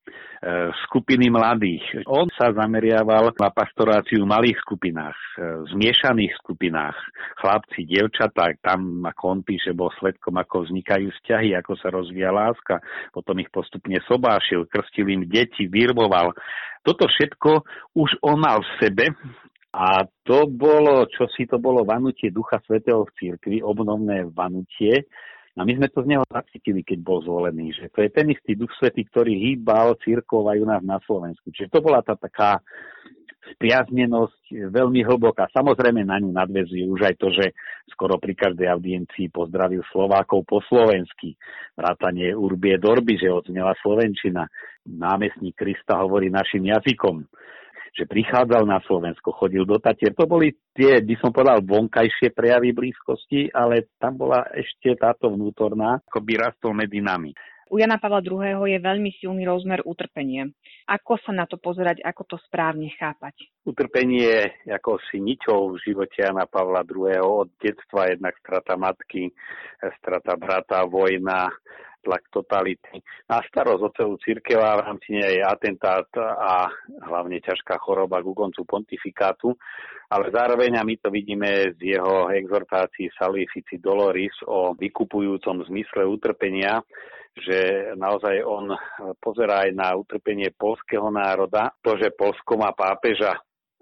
skupiny 0.85 1.33
mladých. 1.33 2.05
On 2.05 2.29
sa 2.29 2.53
zameriaval 2.53 3.33
na 3.33 3.49
pastoráciu 3.49 4.21
v 4.21 4.29
malých 4.29 4.61
skupinách, 4.61 5.17
zmiešaných 5.73 6.37
skupinách. 6.37 6.93
Chlapci, 7.41 7.89
dievčatá, 7.89 8.53
tam 8.61 9.01
ako 9.09 9.23
on 9.25 9.39
píše, 9.41 9.73
bol 9.73 9.89
svetkom, 9.97 10.37
ako 10.37 10.69
vznikajú 10.69 11.09
vzťahy, 11.09 11.57
ako 11.57 11.73
sa 11.81 11.89
rozvíja 11.89 12.29
láska. 12.29 12.77
Potom 13.09 13.41
ich 13.41 13.49
postupne 13.49 13.97
sobášil, 14.05 14.69
krstil 14.69 15.17
im 15.17 15.25
deti, 15.25 15.65
vyrboval. 15.65 16.29
Toto 16.85 17.09
všetko 17.09 17.65
už 17.97 18.21
on 18.21 18.37
mal 18.37 18.61
v 18.61 18.69
sebe 18.77 19.05
a 19.75 20.07
to 20.23 20.47
bolo, 20.47 21.03
čo 21.11 21.27
si 21.35 21.43
to 21.43 21.59
bolo 21.59 21.83
vanutie 21.83 22.31
Ducha 22.31 22.63
Svetého 22.63 23.03
v 23.03 23.11
cirkvi, 23.19 23.59
obnovné 23.59 24.23
vanutie. 24.31 25.03
A 25.59 25.67
my 25.67 25.71
sme 25.75 25.91
to 25.91 25.99
z 26.03 26.15
neho 26.15 26.23
zacítili, 26.31 26.79
keď 26.79 26.99
bol 27.03 27.19
zvolený, 27.19 27.75
že 27.75 27.91
to 27.91 27.99
je 27.99 28.07
ten 28.07 28.31
istý 28.31 28.55
Duch 28.55 28.71
Svetý, 28.79 29.03
ktorý 29.03 29.35
hýbal 29.35 29.99
církov 29.99 30.47
aj 30.47 30.57
u 30.63 30.67
nás 30.67 30.79
na 30.79 30.95
Slovensku. 31.03 31.51
Čiže 31.51 31.75
to 31.75 31.83
bola 31.83 31.99
tá 31.99 32.15
taká 32.15 32.63
spriaznenosť 33.55 34.71
veľmi 34.71 35.03
hlboká. 35.03 35.51
Samozrejme 35.51 36.07
na 36.07 36.23
ňu 36.23 36.31
nadvezuje 36.31 36.87
už 36.87 37.11
aj 37.11 37.15
to, 37.19 37.27
že 37.35 37.51
skoro 37.91 38.15
pri 38.15 38.31
každej 38.31 38.71
audiencii 38.71 39.27
pozdravil 39.29 39.83
Slovákov 39.91 40.47
po 40.47 40.63
slovensky. 40.71 41.35
Vrátanie 41.75 42.31
Urbie 42.31 42.79
Dorby, 42.79 43.19
že 43.19 43.27
odznela 43.27 43.75
Slovenčina. 43.83 44.47
Námestník 44.87 45.53
Krista 45.59 45.99
hovorí 45.99 46.31
našim 46.31 46.63
jazykom 46.63 47.27
že 47.95 48.03
prichádzal 48.03 48.67
na 48.67 48.83
Slovensko, 48.83 49.31
chodil 49.31 49.63
do 49.63 49.79
Tatier. 49.79 50.11
To 50.19 50.27
boli 50.27 50.51
tie, 50.75 50.99
by 50.99 51.15
som 51.23 51.31
povedal, 51.31 51.63
vonkajšie 51.63 52.35
prejavy 52.35 52.75
blízkosti, 52.75 53.47
ale 53.55 53.87
tam 53.95 54.19
bola 54.19 54.43
ešte 54.51 54.99
táto 54.99 55.31
vnútorná, 55.31 56.03
ako 56.11 56.19
by 56.19 56.33
rastol 56.35 56.75
medzi 56.75 56.99
nami. 56.99 57.31
U 57.65 57.81
Jana 57.81 57.97
Pavla 57.97 58.21
II. 58.21 58.69
je 58.69 58.77
veľmi 58.77 59.09
silný 59.17 59.41
rozmer 59.41 59.81
utrpenie. 59.81 60.53
Ako 60.85 61.17
sa 61.17 61.33
na 61.33 61.49
to 61.49 61.57
pozerať, 61.57 61.97
ako 62.05 62.21
to 62.29 62.37
správne 62.45 62.93
chápať? 62.93 63.49
Utrpenie 63.65 64.21
je 64.21 64.69
ako 64.69 65.01
si 65.09 65.17
ničou 65.17 65.73
v 65.73 65.81
živote 65.81 66.21
Jana 66.21 66.45
Pavla 66.45 66.85
II. 66.85 67.17
od 67.25 67.49
detstva, 67.57 68.13
jednak 68.13 68.37
strata 68.37 68.77
matky, 68.77 69.33
strata 69.97 70.37
brata, 70.37 70.85
vojna, 70.85 71.49
tlak 72.05 72.29
totality. 72.29 73.01
Na 73.25 73.41
starosť 73.41 73.81
o 73.81 73.89
celú 73.97 74.15
církev 74.21 74.61
a 74.61 74.77
v 74.77 74.85
rámci 74.85 75.17
nej 75.17 75.41
je 75.41 75.43
atentát 75.43 76.05
a 76.21 76.69
hlavne 77.09 77.41
ťažká 77.41 77.81
choroba 77.81 78.21
ku 78.21 78.37
koncu 78.37 78.61
pontifikátu, 78.61 79.57
ale 80.13 80.29
zároveň 80.29 80.77
a 80.77 80.85
my 80.85 80.95
to 81.01 81.09
vidíme 81.09 81.73
z 81.73 81.97
jeho 81.97 82.29
exhortácií 82.29 83.09
Salvifici 83.17 83.81
Doloris 83.81 84.37
o 84.45 84.77
vykupujúcom 84.77 85.65
zmysle 85.65 86.05
utrpenia, 86.05 86.77
že 87.35 87.91
naozaj 87.99 88.45
on 88.45 88.71
pozerá 89.19 89.67
aj 89.67 89.71
na 89.75 89.91
utrpenie 89.97 90.53
polského 90.55 91.09
národa. 91.11 91.73
To, 91.83 91.97
že 91.99 92.15
Polsko 92.15 92.55
má 92.55 92.71
pápeža, 92.71 93.35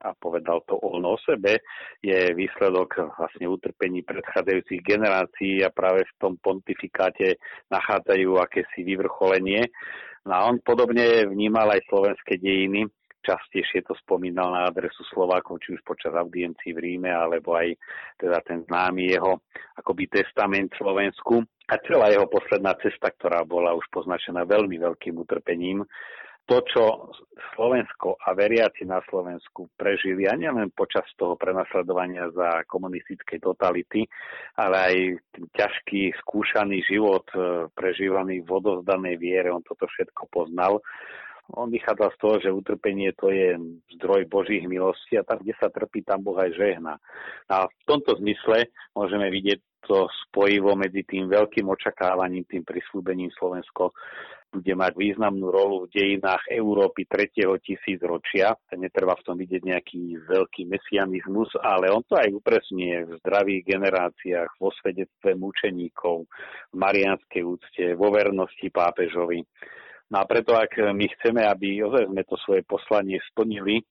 a 0.04 0.12
povedal 0.14 0.62
to 0.68 0.76
on 0.78 1.08
o 1.08 1.16
sebe, 1.24 1.64
je 2.04 2.36
výsledok 2.36 3.16
vlastne 3.16 3.48
utrpení 3.48 4.04
predchádzajúcich 4.04 4.82
generácií 4.84 5.64
a 5.64 5.72
práve 5.72 6.04
v 6.04 6.14
tom 6.20 6.34
pontifikáte 6.38 7.40
nachádzajú 7.72 8.36
akési 8.38 8.84
vyvrcholenie. 8.84 9.72
No 10.28 10.32
a 10.36 10.42
on 10.48 10.60
podobne 10.60 11.28
vnímal 11.28 11.72
aj 11.72 11.88
slovenské 11.88 12.40
dejiny, 12.40 12.88
častejšie 13.24 13.88
to 13.88 13.96
spomínal 14.04 14.52
na 14.52 14.68
adresu 14.68 15.02
Slovákov, 15.08 15.64
či 15.64 15.80
už 15.80 15.82
počas 15.88 16.12
audiencií 16.12 16.76
v 16.76 16.84
Ríme, 16.84 17.10
alebo 17.10 17.56
aj 17.56 17.72
teda 18.20 18.44
ten 18.44 18.68
známy 18.68 19.16
jeho 19.16 19.40
akoby 19.80 20.12
testament 20.12 20.76
Slovensku. 20.76 21.40
A 21.72 21.80
celá 21.88 22.12
jeho 22.12 22.28
posledná 22.28 22.76
cesta, 22.84 23.08
ktorá 23.16 23.48
bola 23.48 23.72
už 23.72 23.88
poznačená 23.88 24.44
veľmi 24.44 24.76
veľkým 24.84 25.16
utrpením, 25.16 25.88
to, 26.44 26.58
čo 26.68 26.84
Slovensko 27.56 28.20
a 28.20 28.36
veriaci 28.36 28.84
na 28.84 29.00
Slovensku 29.08 29.72
prežili, 29.80 30.28
a 30.28 30.36
nielen 30.36 30.76
počas 30.76 31.08
toho 31.16 31.40
prenasledovania 31.40 32.28
za 32.36 32.68
komunistickej 32.68 33.40
totality, 33.40 34.04
ale 34.60 34.76
aj 34.76 34.96
ťažký, 35.56 36.12
skúšaný 36.20 36.84
život 36.84 37.24
e, 37.32 37.70
prežívaný 37.72 38.44
v 38.44 38.50
odozdanej 38.50 39.16
viere, 39.16 39.56
on 39.56 39.64
toto 39.64 39.88
všetko 39.88 40.28
poznal. 40.28 40.84
On 41.54 41.68
vychádzal 41.68 42.10
z 42.16 42.20
toho, 42.20 42.36
že 42.40 42.56
utrpenie 42.56 43.12
to 43.20 43.28
je 43.28 43.60
zdroj 44.00 44.32
Božích 44.32 44.64
milostí 44.64 45.20
a 45.20 45.28
tam, 45.28 45.44
kde 45.44 45.52
sa 45.60 45.68
trpí, 45.68 46.00
tam 46.04 46.24
Boh 46.24 46.40
aj 46.40 46.56
žehna. 46.56 46.96
A 47.52 47.68
v 47.68 47.84
tomto 47.84 48.16
zmysle 48.16 48.72
môžeme 48.96 49.28
vidieť 49.28 49.60
to 49.84 50.08
spojivo 50.28 50.80
medzi 50.80 51.04
tým 51.04 51.28
veľkým 51.28 51.68
očakávaním, 51.68 52.48
tým 52.48 52.64
prislúbením 52.64 53.28
Slovensko 53.36 53.92
bude 54.54 54.74
mať 54.78 54.94
významnú 54.94 55.50
rolu 55.50 55.90
v 55.90 55.98
dejinách 55.98 56.46
Európy 56.54 57.10
3. 57.10 57.58
tisícročia. 57.58 58.54
Netreba 58.78 59.18
v 59.18 59.26
tom 59.26 59.36
vidieť 59.42 59.66
nejaký 59.66 60.22
veľký 60.30 60.70
mesianizmus, 60.70 61.50
ale 61.58 61.90
on 61.90 62.06
to 62.06 62.14
aj 62.14 62.30
upresňuje 62.30 63.10
v 63.10 63.12
zdravých 63.26 63.62
generáciách, 63.66 64.62
vo 64.62 64.70
svedectve 64.78 65.34
mučeníkov, 65.34 66.30
v 66.70 66.76
marianskej 66.78 67.42
úcte, 67.42 67.84
vo 67.98 68.14
vernosti 68.14 68.70
pápežovi. 68.70 69.42
No 70.14 70.22
a 70.22 70.30
preto, 70.30 70.54
ak 70.54 70.78
my 70.94 71.10
chceme, 71.18 71.42
aby 71.42 71.82
ozaj 71.82 72.06
sme 72.06 72.22
to 72.30 72.38
svoje 72.46 72.62
poslanie 72.62 73.18
splnili, 73.34 73.82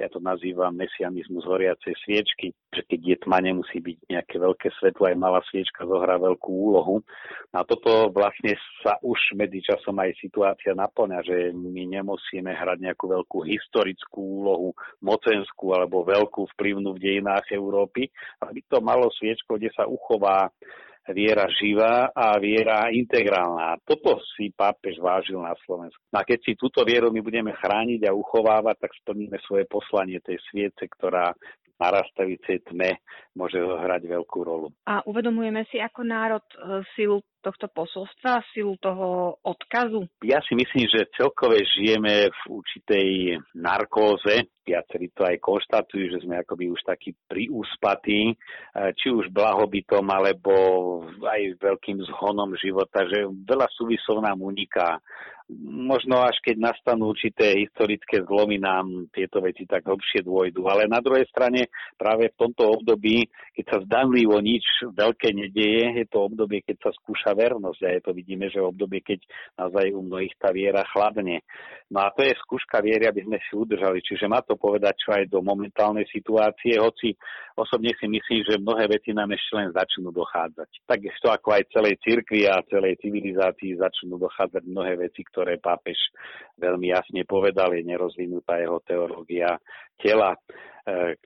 ja 0.00 0.08
to 0.08 0.18
nazývam 0.18 0.72
mesianizmus 0.72 1.44
horiacej 1.44 1.92
sviečky, 2.00 2.56
že 2.72 2.82
keď 2.88 3.00
je 3.04 3.16
tma, 3.20 3.38
nemusí 3.44 3.78
byť 3.84 3.98
nejaké 4.08 4.36
veľké 4.40 4.68
svetlo, 4.80 5.12
aj 5.12 5.16
malá 5.20 5.40
sviečka 5.52 5.84
zohrá 5.84 6.16
veľkú 6.16 6.48
úlohu. 6.48 7.04
A 7.52 7.60
toto 7.68 8.08
vlastne 8.08 8.56
sa 8.80 8.96
už 9.04 9.36
medzičasom 9.36 9.92
aj 10.00 10.16
situácia 10.16 10.72
naplňa, 10.72 11.20
že 11.20 11.36
my 11.52 12.00
nemusíme 12.00 12.48
hrať 12.48 12.78
nejakú 12.80 13.12
veľkú 13.12 13.44
historickú 13.44 14.40
úlohu, 14.40 14.72
mocenskú 15.04 15.76
alebo 15.76 16.08
veľkú 16.08 16.48
vplyvnú 16.56 16.96
v 16.96 17.02
dejinách 17.04 17.52
Európy, 17.52 18.08
ale 18.40 18.56
by 18.56 18.62
to 18.72 18.78
malo 18.80 19.12
sviečko, 19.12 19.60
kde 19.60 19.68
sa 19.76 19.84
uchová 19.84 20.48
viera 21.08 21.48
živá 21.48 22.12
a 22.12 22.36
viera 22.36 22.92
integrálna. 22.92 23.80
Toto 23.82 24.20
si 24.36 24.52
pápež 24.52 25.00
vážil 25.00 25.40
na 25.40 25.56
Slovensku. 25.64 26.00
No 26.12 26.20
a 26.20 26.26
keď 26.28 26.38
si 26.44 26.52
túto 26.54 26.84
vieru 26.84 27.08
my 27.08 27.24
budeme 27.24 27.56
chrániť 27.56 28.04
a 28.04 28.16
uchovávať, 28.16 28.84
tak 28.84 28.92
splníme 29.00 29.40
svoje 29.48 29.64
poslanie 29.64 30.20
tej 30.20 30.36
sviece, 30.52 30.84
ktorá 30.84 31.32
narastajúcej 31.80 32.60
tme 32.68 33.00
môže 33.32 33.56
zohrať 33.56 34.04
veľkú 34.04 34.38
rolu. 34.44 34.68
A 34.84 35.00
uvedomujeme 35.08 35.64
si 35.72 35.80
ako 35.80 36.04
národ 36.04 36.44
e, 36.52 36.84
silu 36.92 37.24
tohto 37.40 37.72
posolstva, 37.72 38.44
silu 38.52 38.76
toho 38.76 39.40
odkazu? 39.40 40.04
Ja 40.20 40.44
si 40.44 40.52
myslím, 40.52 40.84
že 40.92 41.08
celkové 41.16 41.64
žijeme 41.64 42.28
v 42.28 42.40
určitej 42.52 43.08
narkóze. 43.56 44.52
Viacerí 44.60 45.08
to 45.16 45.24
aj 45.24 45.40
konštatujú, 45.40 46.04
že 46.12 46.22
sme 46.28 46.44
akoby 46.44 46.68
už 46.68 46.84
takí 46.84 47.16
priúspatí, 47.26 48.30
e, 48.30 48.34
či 48.94 49.08
už 49.08 49.32
blahobytom, 49.32 50.04
alebo 50.04 50.52
aj 51.24 51.56
veľkým 51.56 52.04
zhonom 52.12 52.52
života, 52.60 53.08
že 53.08 53.24
veľa 53.24 53.66
súvisov 53.72 54.20
nám 54.20 54.44
uniká 54.44 55.00
možno 55.60 56.22
až 56.22 56.38
keď 56.44 56.56
nastanú 56.62 57.10
určité 57.10 57.58
historické 57.58 58.22
zlomy, 58.22 58.62
nám 58.62 59.10
tieto 59.10 59.42
veci 59.42 59.66
tak 59.66 59.82
hlbšie 59.82 60.22
dôjdu. 60.22 60.66
Ale 60.70 60.86
na 60.86 61.02
druhej 61.02 61.26
strane 61.26 61.70
práve 61.98 62.30
v 62.30 62.38
tomto 62.38 62.80
období, 62.80 63.26
keď 63.58 63.64
sa 63.66 63.78
zdanlivo 63.82 64.38
nič 64.38 64.64
veľké 64.94 65.34
nedieje, 65.34 66.04
je 66.04 66.06
to 66.06 66.18
obdobie, 66.30 66.62
keď 66.62 66.88
sa 66.88 66.90
skúša 66.94 67.34
vernosť 67.34 67.80
a 67.86 67.90
je 67.98 68.02
to 68.04 68.12
vidíme, 68.14 68.46
že 68.46 68.62
obdobie, 68.62 69.02
keď 69.02 69.20
naozaj 69.58 69.86
u 69.90 70.00
mnohých 70.06 70.34
tá 70.38 70.54
viera 70.54 70.86
chladne. 70.94 71.42
No 71.90 72.06
a 72.06 72.14
to 72.14 72.22
je 72.22 72.38
skúška 72.46 72.78
viery, 72.78 73.10
aby 73.10 73.26
sme 73.26 73.42
si 73.42 73.52
udržali. 73.58 73.98
Čiže 73.98 74.30
má 74.30 74.46
to 74.46 74.54
povedať 74.54 74.94
čo 75.02 75.10
aj 75.10 75.26
do 75.26 75.42
momentálnej 75.42 76.06
situácie, 76.06 76.78
hoci 76.78 77.18
osobne 77.58 77.90
si 77.98 78.06
myslím, 78.06 78.40
že 78.46 78.62
mnohé 78.62 78.86
veci 78.86 79.10
nám 79.10 79.34
ešte 79.34 79.58
len 79.58 79.74
začnú 79.74 80.14
dochádzať. 80.14 80.68
to 80.86 81.28
ako 81.28 81.48
aj 81.50 81.68
celej 81.74 81.98
cirkvi 82.00 82.46
a 82.46 82.62
celej 82.70 82.94
civilizácii 83.02 83.80
začnú 83.80 84.22
dochádzať 84.22 84.62
mnohé 84.70 84.92
veci, 85.02 85.26
ktoré 85.26 85.39
ktoré 85.40 85.56
pápež 85.56 85.96
veľmi 86.60 86.92
jasne 86.92 87.24
povedal, 87.24 87.72
je 87.72 87.80
nerozvinutá 87.80 88.60
jeho 88.60 88.76
teológia 88.84 89.56
tela, 89.96 90.36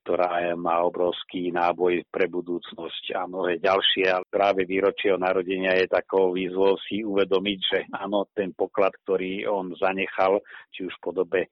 ktorá 0.02 0.54
má 0.58 0.82
obrovský 0.82 1.54
náboj 1.54 2.02
pre 2.11 2.26
budúcnosť 2.26 3.14
a 3.14 3.26
mnohé 3.30 3.62
ďalšie. 3.62 4.11
A 4.11 4.25
práve 4.26 4.66
výročie 4.66 5.14
o 5.14 5.20
narodenia 5.20 5.78
je 5.78 5.87
takou 5.87 6.34
výzvou 6.34 6.75
si 6.82 7.06
uvedomiť, 7.06 7.58
že 7.62 7.78
áno, 7.94 8.26
ten 8.34 8.50
poklad, 8.50 8.92
ktorý 9.06 9.46
on 9.46 9.73
zanechal, 9.78 10.42
či 10.75 10.87
už 10.87 10.94
v 10.99 11.04
podobe 11.04 11.40
e, 11.46 11.49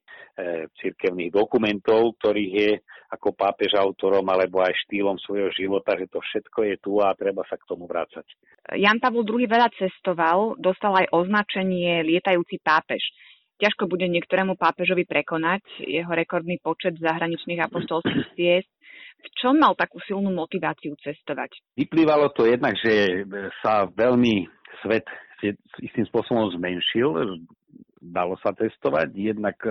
cirkevných 0.82 1.30
dokumentov, 1.30 2.18
ktorých 2.18 2.52
je 2.52 2.72
ako 3.12 3.36
pápež 3.36 3.76
autorom 3.76 4.24
alebo 4.32 4.64
aj 4.64 4.72
štýlom 4.88 5.20
svojho 5.20 5.52
života, 5.52 5.92
že 5.94 6.08
to 6.08 6.18
všetko 6.18 6.58
je 6.64 6.76
tu 6.80 6.92
a 7.04 7.12
treba 7.12 7.44
sa 7.44 7.60
k 7.60 7.68
tomu 7.68 7.84
vrácať. 7.84 8.24
Jan 8.72 9.02
Pavol 9.02 9.26
II 9.26 9.44
veľa 9.44 9.68
cestoval, 9.76 10.56
dostal 10.56 10.96
aj 10.96 11.12
označenie 11.12 12.00
lietajúci 12.08 12.62
pápež. 12.64 13.04
Ťažko 13.62 13.86
bude 13.86 14.10
niektorému 14.10 14.58
pápežovi 14.58 15.06
prekonať 15.06 15.62
jeho 15.86 16.10
rekordný 16.10 16.58
počet 16.58 16.98
zahraničných 16.98 17.62
apostolských 17.62 18.28
ciest. 18.34 18.70
V 19.22 19.28
čom 19.38 19.54
mal 19.54 19.78
takú 19.78 20.02
silnú 20.02 20.34
motiváciu 20.34 20.98
cestovať? 20.98 21.54
Vyplývalo 21.78 22.34
to 22.34 22.42
jednak, 22.42 22.74
že 22.74 23.22
sa 23.62 23.86
veľmi 23.86 24.50
svet 24.82 25.06
istým 25.78 26.06
spôsobom 26.10 26.50
zmenšil, 26.58 27.38
dalo 28.02 28.34
sa 28.42 28.50
testovať. 28.50 29.14
Jednak 29.14 29.54
e, 29.62 29.70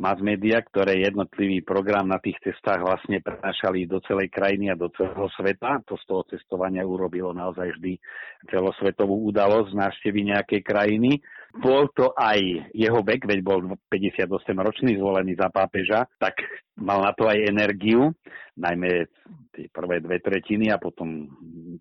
mass 0.00 0.16
media, 0.24 0.64
ktoré 0.64 1.04
jednotlivý 1.04 1.60
program 1.60 2.08
na 2.08 2.16
tých 2.16 2.40
testách 2.40 2.80
vlastne 2.80 3.20
prenášali 3.20 3.84
do 3.84 4.00
celej 4.08 4.32
krajiny 4.32 4.72
a 4.72 4.80
do 4.80 4.88
celého 4.96 5.28
sveta. 5.36 5.84
To 5.84 6.00
z 6.00 6.04
toho 6.08 6.24
testovania 6.24 6.88
urobilo 6.88 7.36
naozaj 7.36 7.76
vždy 7.76 8.00
celosvetovú 8.48 9.28
udalosť 9.28 9.76
návštevy 9.76 10.32
nejakej 10.32 10.60
krajiny. 10.64 11.20
Bol 11.50 11.90
to 11.90 12.14
aj 12.14 12.70
jeho 12.70 13.00
vek, 13.02 13.26
veď 13.26 13.40
bol 13.42 13.74
58 13.90 14.30
ročný 14.54 14.94
zvolený 15.02 15.34
za 15.34 15.50
pápeža, 15.50 16.06
tak 16.22 16.38
mal 16.78 17.02
na 17.02 17.10
to 17.10 17.26
aj 17.26 17.42
energiu, 17.42 18.14
najmä 18.54 19.10
tie 19.50 19.66
prvé 19.74 19.98
dve 19.98 20.22
tretiny 20.22 20.70
a 20.70 20.78
potom 20.78 21.26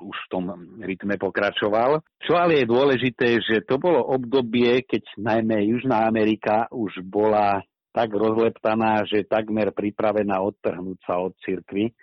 už 0.02 0.18
v 0.26 0.30
tom 0.34 0.44
rytme 0.82 1.22
pokračoval. 1.22 2.02
Čo 2.18 2.34
ale 2.34 2.66
je 2.66 2.72
dôležité, 2.72 3.28
že 3.46 3.62
to 3.62 3.78
bolo 3.78 4.02
obdobie, 4.10 4.82
keď 4.90 5.06
najmä 5.22 5.62
Južná 5.70 6.10
Amerika 6.10 6.66
už 6.74 7.06
bola 7.06 7.62
tak 7.94 8.14
rozleptaná, 8.14 9.06
že 9.06 9.26
takmer 9.26 9.74
pripravená 9.74 10.42
odtrhnúť 10.42 10.98
sa 11.06 11.22
od 11.22 11.34
cirkvy. 11.42 11.94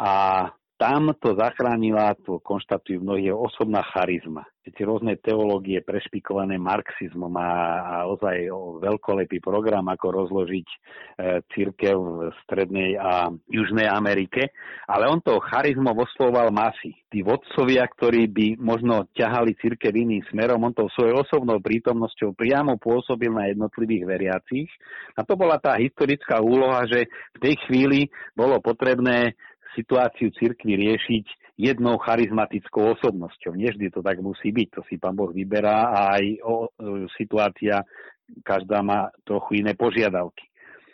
A 0.00 0.44
tam 0.80 1.12
to 1.20 1.36
zachránila, 1.36 2.16
to 2.24 2.40
konštatujú 2.40 3.04
mnohí, 3.04 3.28
osobná 3.28 3.84
charizma. 3.92 4.48
Tie 4.70 4.86
rôzne 4.86 5.18
teológie 5.18 5.82
prešpikované 5.82 6.54
marxizmom 6.54 7.32
a, 7.36 7.50
a 7.80 7.94
ozaj 8.06 8.48
veľkolepý 8.78 9.42
program, 9.42 9.82
ako 9.90 10.06
rozložiť 10.24 10.66
e, 10.68 10.76
církev 11.50 11.96
v 11.98 12.18
Strednej 12.46 12.94
a 12.94 13.34
Južnej 13.50 13.90
Amerike. 13.90 14.54
Ale 14.86 15.10
on 15.10 15.18
to 15.20 15.42
charizmom 15.42 15.96
oslovoval 15.96 16.54
masy. 16.54 16.94
Tí 17.10 17.20
vodcovia, 17.26 17.82
ktorí 17.82 18.30
by 18.30 18.46
možno 18.62 19.10
ťahali 19.10 19.58
církev 19.58 19.90
iným 19.90 20.22
smerom, 20.30 20.62
on 20.62 20.76
to 20.76 20.86
svojou 20.94 21.26
osobnou 21.26 21.58
prítomnosťou 21.58 22.38
priamo 22.38 22.78
pôsobil 22.78 23.32
na 23.32 23.50
jednotlivých 23.50 24.06
veriacich. 24.06 24.70
A 25.18 25.26
to 25.26 25.34
bola 25.34 25.58
tá 25.58 25.74
historická 25.82 26.38
úloha, 26.38 26.86
že 26.86 27.10
v 27.34 27.38
tej 27.42 27.54
chvíli 27.66 28.06
bolo 28.38 28.62
potrebné 28.62 29.34
situáciu 29.76 30.30
cirkvi 30.34 30.76
riešiť 30.76 31.56
jednou 31.60 32.00
charizmatickou 32.00 32.96
osobnosťou. 32.96 33.52
Nevždy 33.52 33.92
to 33.92 34.00
tak 34.00 34.16
musí 34.24 34.48
byť, 34.48 34.68
to 34.72 34.80
si 34.88 34.96
pán 34.96 35.12
Boh 35.12 35.28
vyberá 35.28 35.92
a 35.92 36.00
aj 36.16 36.24
o, 36.40 36.54
o, 36.54 36.56
situácia, 37.20 37.84
každá 38.40 38.80
má 38.80 39.12
trochu 39.26 39.60
iné 39.60 39.76
požiadavky. 39.76 40.50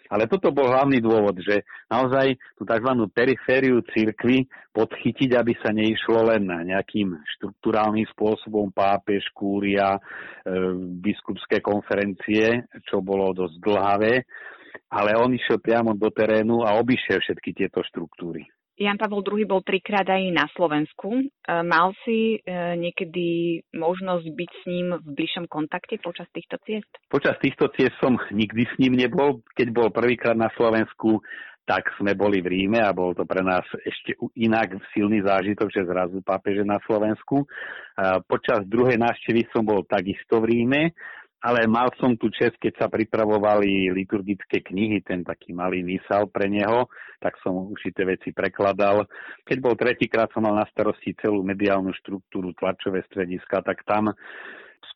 Ale 0.06 0.30
toto 0.30 0.54
bol 0.54 0.70
hlavný 0.70 1.02
dôvod, 1.02 1.34
že 1.42 1.66
naozaj 1.90 2.38
tú 2.54 2.62
tzv. 2.62 2.90
perifériu 3.10 3.82
cirkvy 3.90 4.46
podchytiť, 4.70 5.34
aby 5.34 5.52
sa 5.58 5.74
neišlo 5.74 6.30
len 6.30 6.46
nejakým 6.46 7.10
štruktúrálnym 7.36 8.06
spôsobom 8.14 8.70
pápež, 8.70 9.26
kúria, 9.34 9.98
e, 9.98 10.00
biskupské 11.02 11.58
konferencie, 11.58 12.70
čo 12.86 13.02
bolo 13.02 13.34
dosť 13.34 13.56
dlhavé, 13.58 14.14
ale 14.94 15.10
on 15.18 15.34
išiel 15.34 15.58
priamo 15.58 15.98
do 15.98 16.06
terénu 16.14 16.62
a 16.62 16.78
obišiel 16.78 17.18
všetky 17.18 17.50
tieto 17.50 17.82
štruktúry. 17.82 18.46
Jan 18.76 19.00
Pavel 19.00 19.24
II 19.24 19.48
bol 19.48 19.64
trikrát 19.64 20.04
aj 20.04 20.22
na 20.36 20.44
Slovensku. 20.52 21.08
E, 21.16 21.24
mal 21.64 21.96
si 22.04 22.36
e, 22.36 22.76
niekedy 22.76 23.60
možnosť 23.72 24.26
byť 24.28 24.50
s 24.52 24.62
ním 24.68 24.86
v 25.00 25.08
bližšom 25.16 25.48
kontakte 25.48 25.96
počas 26.04 26.28
týchto 26.36 26.60
ciest? 26.68 26.88
Počas 27.08 27.40
týchto 27.40 27.72
ciest 27.72 27.96
som 27.96 28.20
nikdy 28.28 28.68
s 28.68 28.74
ním 28.76 29.00
nebol. 29.00 29.40
Keď 29.56 29.68
bol 29.72 29.88
prvýkrát 29.88 30.36
na 30.36 30.52
Slovensku, 30.60 31.24
tak 31.64 31.88
sme 31.96 32.12
boli 32.12 32.44
v 32.44 32.52
Ríme 32.52 32.84
a 32.84 32.92
bol 32.92 33.16
to 33.16 33.24
pre 33.26 33.42
nás 33.42 33.64
ešte 33.82 34.14
inak 34.38 34.76
silný 34.94 35.24
zážitok, 35.24 35.66
že 35.72 35.82
zrazu 35.82 36.22
pápeže 36.22 36.62
na 36.62 36.78
Slovensku. 36.86 37.42
Počas 38.30 38.62
druhej 38.70 38.94
návštevy 39.02 39.50
som 39.50 39.66
bol 39.66 39.82
takisto 39.82 40.38
v 40.38 40.54
Ríme 40.54 40.94
ale 41.46 41.70
mal 41.70 41.94
som 42.02 42.18
tu 42.18 42.26
čest, 42.34 42.58
keď 42.58 42.74
sa 42.74 42.86
pripravovali 42.90 43.94
liturgické 43.94 44.66
knihy, 44.66 44.98
ten 45.06 45.22
taký 45.22 45.54
malý 45.54 45.86
misal 45.86 46.26
pre 46.26 46.50
neho, 46.50 46.90
tak 47.22 47.38
som 47.38 47.70
určité 47.70 48.02
veci 48.02 48.34
prekladal. 48.34 49.06
Keď 49.46 49.58
bol 49.62 49.78
tretíkrát, 49.78 50.26
som 50.34 50.42
mal 50.42 50.58
na 50.58 50.66
starosti 50.74 51.14
celú 51.22 51.46
mediálnu 51.46 51.94
štruktúru, 52.02 52.50
tlačové 52.58 53.06
strediska, 53.06 53.62
tak 53.62 53.86
tam 53.86 54.10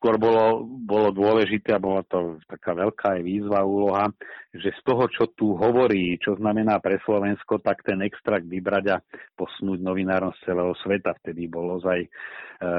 skôr 0.00 0.16
bolo, 0.16 0.64
bolo 0.64 1.12
dôležité 1.12 1.76
a 1.76 1.84
bola 1.84 2.00
to 2.08 2.40
taká 2.48 2.72
veľká 2.72 3.20
aj 3.20 3.22
výzva, 3.22 3.68
úloha, 3.68 4.08
že 4.56 4.72
z 4.72 4.80
toho, 4.80 5.04
čo 5.12 5.28
tu 5.36 5.52
hovorí, 5.52 6.16
čo 6.16 6.40
znamená 6.40 6.80
pre 6.80 6.96
Slovensko, 7.04 7.60
tak 7.60 7.84
ten 7.84 8.00
extrakt 8.00 8.48
vybrať 8.48 8.84
a 8.96 8.96
posnúť 9.36 9.76
novinárom 9.84 10.32
z 10.40 10.48
celého 10.48 10.72
sveta. 10.80 11.12
Vtedy 11.20 11.52
bol 11.52 11.76
ozaj, 11.76 12.00
e, 12.00 12.08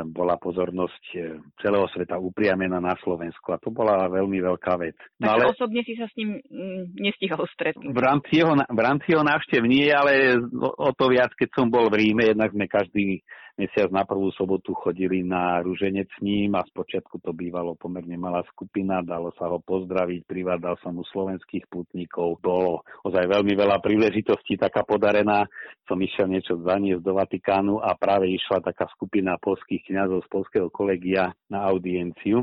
bola 0.10 0.42
pozornosť 0.42 1.04
e, 1.14 1.38
celého 1.62 1.86
sveta 1.94 2.18
upriamená 2.18 2.82
na 2.82 2.98
Slovensku 3.06 3.54
a 3.54 3.62
to 3.62 3.70
bola 3.70 4.10
veľmi 4.10 4.42
veľká 4.42 4.74
vec. 4.82 4.98
No, 5.22 5.38
ale 5.38 5.54
osobne 5.54 5.86
si 5.86 5.94
sa 5.94 6.10
s 6.10 6.18
ním 6.18 6.42
mm, 6.42 6.98
nestihol 6.98 7.46
stretnúť. 7.54 7.94
V 7.94 8.02
rámci 8.02 8.42
jeho, 8.42 8.58
v 8.58 8.82
rámci 8.82 9.14
jeho 9.14 9.22
návštev 9.22 9.62
nie, 9.70 9.94
ale 9.94 10.42
o, 10.42 10.70
o 10.74 10.92
to 10.98 11.06
viac, 11.06 11.38
keď 11.38 11.54
som 11.54 11.70
bol 11.70 11.86
v 11.94 12.02
Ríme, 12.02 12.34
jednak 12.34 12.50
sme 12.50 12.66
každý 12.66 13.22
mesiac 13.62 13.94
na 13.94 14.02
prvú 14.02 14.34
sobotu 14.34 14.74
chodili 14.74 15.22
na 15.22 15.62
rúženec 15.62 16.10
s 16.10 16.20
ním 16.26 16.58
a 16.58 16.66
spočiatku 16.66 17.22
to 17.22 17.30
bývalo 17.30 17.78
pomerne 17.78 18.18
malá 18.18 18.42
skupina, 18.50 19.06
dalo 19.06 19.30
sa 19.38 19.46
ho 19.46 19.62
pozdraviť, 19.62 20.26
privádal 20.26 20.82
som 20.82 20.98
mu 20.98 21.06
slovenských 21.06 21.70
putníkov, 21.70 22.42
bolo 22.42 22.82
ozaj 23.06 23.30
veľmi 23.30 23.54
veľa 23.54 23.78
príležitostí 23.78 24.58
taká 24.58 24.82
podarená, 24.82 25.46
som 25.86 26.02
išiel 26.02 26.26
niečo 26.26 26.58
zaniesť 26.66 27.06
do 27.06 27.14
Vatikánu 27.14 27.78
a 27.78 27.94
práve 27.94 28.34
išla 28.34 28.66
taká 28.66 28.90
skupina 28.98 29.38
polských 29.38 29.86
kňazov 29.86 30.26
z 30.26 30.28
polského 30.34 30.68
kolegia 30.74 31.30
na 31.46 31.70
audienciu. 31.70 32.42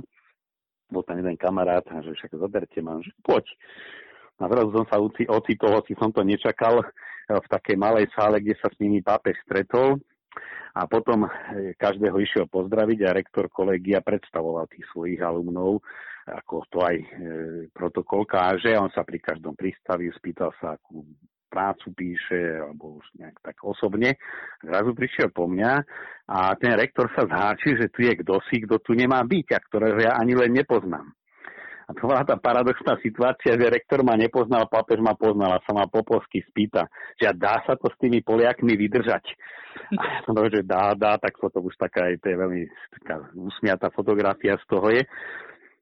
Bol 0.86 1.02
tam 1.02 1.18
jeden 1.18 1.34
kamarát, 1.34 1.84
že 1.84 2.14
však 2.14 2.38
zoberte 2.38 2.78
ma, 2.78 2.96
že 3.02 3.10
poď. 3.26 3.44
A 4.38 4.46
zrazu 4.46 4.70
som 4.70 4.86
sa 4.86 5.02
ocitol, 5.02 5.82
hoci 5.82 5.98
som 5.98 6.14
to 6.14 6.22
nečakal, 6.22 6.86
v 7.28 7.46
takej 7.52 7.76
malej 7.76 8.08
sále, 8.16 8.40
kde 8.40 8.56
sa 8.56 8.72
s 8.72 8.80
nimi 8.80 9.04
pápež 9.04 9.36
stretol 9.44 10.00
a 10.78 10.86
potom 10.86 11.26
e, 11.26 11.28
každého 11.74 12.16
išiel 12.22 12.46
pozdraviť 12.46 12.98
a 13.02 13.16
rektor 13.16 13.50
kolegia 13.50 13.98
predstavoval 14.04 14.70
tých 14.70 14.86
svojich 14.94 15.18
alumnov, 15.18 15.82
ako 16.28 16.62
to 16.70 16.78
aj 16.84 16.96
e, 16.96 17.06
protokol 17.74 18.28
káže. 18.28 18.76
On 18.78 18.92
sa 18.92 19.02
pri 19.02 19.18
každom 19.18 19.58
pristavil, 19.58 20.12
spýtal 20.14 20.54
sa, 20.60 20.78
akú 20.78 21.02
prácu 21.48 21.90
píše, 21.96 22.60
alebo 22.60 23.00
už 23.00 23.06
nejak 23.16 23.40
tak 23.40 23.56
osobne. 23.64 24.20
Zrazu 24.60 24.92
prišiel 24.92 25.32
po 25.32 25.48
mňa 25.48 25.72
a 26.28 26.52
ten 26.60 26.76
rektor 26.76 27.08
sa 27.16 27.24
zháčil, 27.24 27.80
že 27.80 27.88
tu 27.88 28.04
je 28.04 28.12
kto 28.20 28.36
si, 28.52 28.62
kto 28.68 28.78
tu 28.84 28.92
nemá 28.92 29.24
byť 29.24 29.46
a 29.56 29.58
ktorého 29.64 29.98
ja 29.98 30.12
ani 30.20 30.36
len 30.36 30.52
nepoznám. 30.52 31.17
A 31.88 31.96
to 31.96 32.04
bola 32.04 32.20
tá 32.20 32.36
paradoxná 32.36 33.00
situácia, 33.00 33.56
že 33.56 33.72
rektor 33.72 34.04
ma 34.04 34.12
nepoznal, 34.12 34.68
pápež 34.68 35.00
ma 35.00 35.16
poznal 35.16 35.56
a 35.56 35.64
sa 35.64 35.72
ma 35.72 35.88
po 35.88 36.04
polsky 36.04 36.44
spýta, 36.44 36.84
že 37.16 37.32
dá 37.32 37.64
sa 37.64 37.80
to 37.80 37.88
s 37.88 37.96
tými 37.96 38.20
Poliakmi 38.20 38.76
vydržať. 38.76 39.24
A 39.96 40.02
ja 40.04 40.20
som 40.28 40.36
že 40.36 40.60
dá, 40.68 40.92
dá, 40.92 41.16
tak 41.16 41.40
to 41.40 41.48
už 41.48 41.72
taká, 41.80 42.12
to 42.20 42.28
je 42.28 42.36
veľmi 42.36 42.68
taká 43.00 43.24
usmiatá 43.32 43.88
fotografia 43.88 44.60
z 44.60 44.64
toho 44.68 44.86
je. 44.92 45.02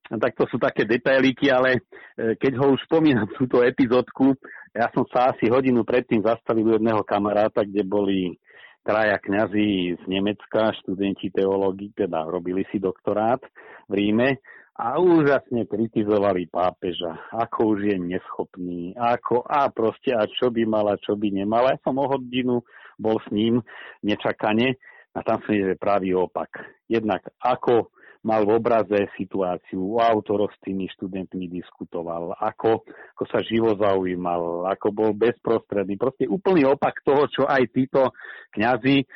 A 0.07 0.15
tak 0.23 0.39
to 0.39 0.47
sú 0.47 0.63
také 0.63 0.87
detailíky, 0.87 1.51
ale 1.51 1.83
e, 2.15 2.39
keď 2.39 2.63
ho 2.63 2.79
už 2.79 2.87
spomínam 2.87 3.27
túto 3.35 3.67
epizódku, 3.67 4.39
ja 4.71 4.87
som 4.95 5.03
sa 5.11 5.35
asi 5.35 5.51
hodinu 5.51 5.83
predtým 5.83 6.23
zastavil 6.23 6.71
u 6.71 6.75
jedného 6.79 7.03
kamaráta, 7.03 7.67
kde 7.67 7.83
boli 7.83 8.39
traja 8.87 9.19
kňazí 9.19 9.99
z 9.99 10.05
Nemecka, 10.07 10.71
študenti 10.79 11.35
teológie, 11.35 11.91
teda 11.99 12.23
robili 12.31 12.63
si 12.71 12.79
doktorát 12.79 13.43
v 13.91 13.93
Ríme 13.99 14.39
a 14.77 15.01
úžasne 15.01 15.65
kritizovali 15.65 16.53
pápeža, 16.53 17.17
ako 17.33 17.77
už 17.77 17.79
je 17.89 17.97
neschopný, 17.97 18.93
ako 18.93 19.41
a 19.49 19.73
proste 19.73 20.13
a 20.13 20.29
čo 20.29 20.53
by 20.53 20.69
mala, 20.69 21.01
čo 21.01 21.17
by 21.17 21.33
nemala. 21.33 21.73
Ja 21.73 21.81
som 21.81 21.97
o 21.97 22.05
hodinu 22.05 22.61
bol 23.01 23.17
s 23.25 23.29
ním 23.33 23.65
nečakane 24.05 24.77
a 25.17 25.19
tam 25.25 25.41
som 25.49 25.57
je 25.57 25.73
pravý 25.81 26.13
opak. 26.13 26.61
Jednak 26.93 27.25
ako 27.41 27.96
mal 28.27 28.43
v 28.43 28.59
obraze 28.59 29.07
situáciu, 29.15 29.95
o 29.95 30.03
autoroch 30.03 30.51
s 30.51 30.59
tými 30.67 30.91
študentmi 30.91 31.47
diskutoval, 31.47 32.35
ako, 32.35 32.83
ako 33.15 33.25
sa 33.31 33.39
živo 33.47 33.79
zaujímal, 33.79 34.67
ako 34.67 34.91
bol 34.91 35.11
bezprostredný. 35.15 35.95
Proste 35.95 36.27
úplný 36.27 36.67
opak 36.67 37.07
toho, 37.07 37.31
čo 37.31 37.47
aj 37.47 37.63
títo 37.71 38.11
kňazi 38.51 38.97
eh, 38.99 39.07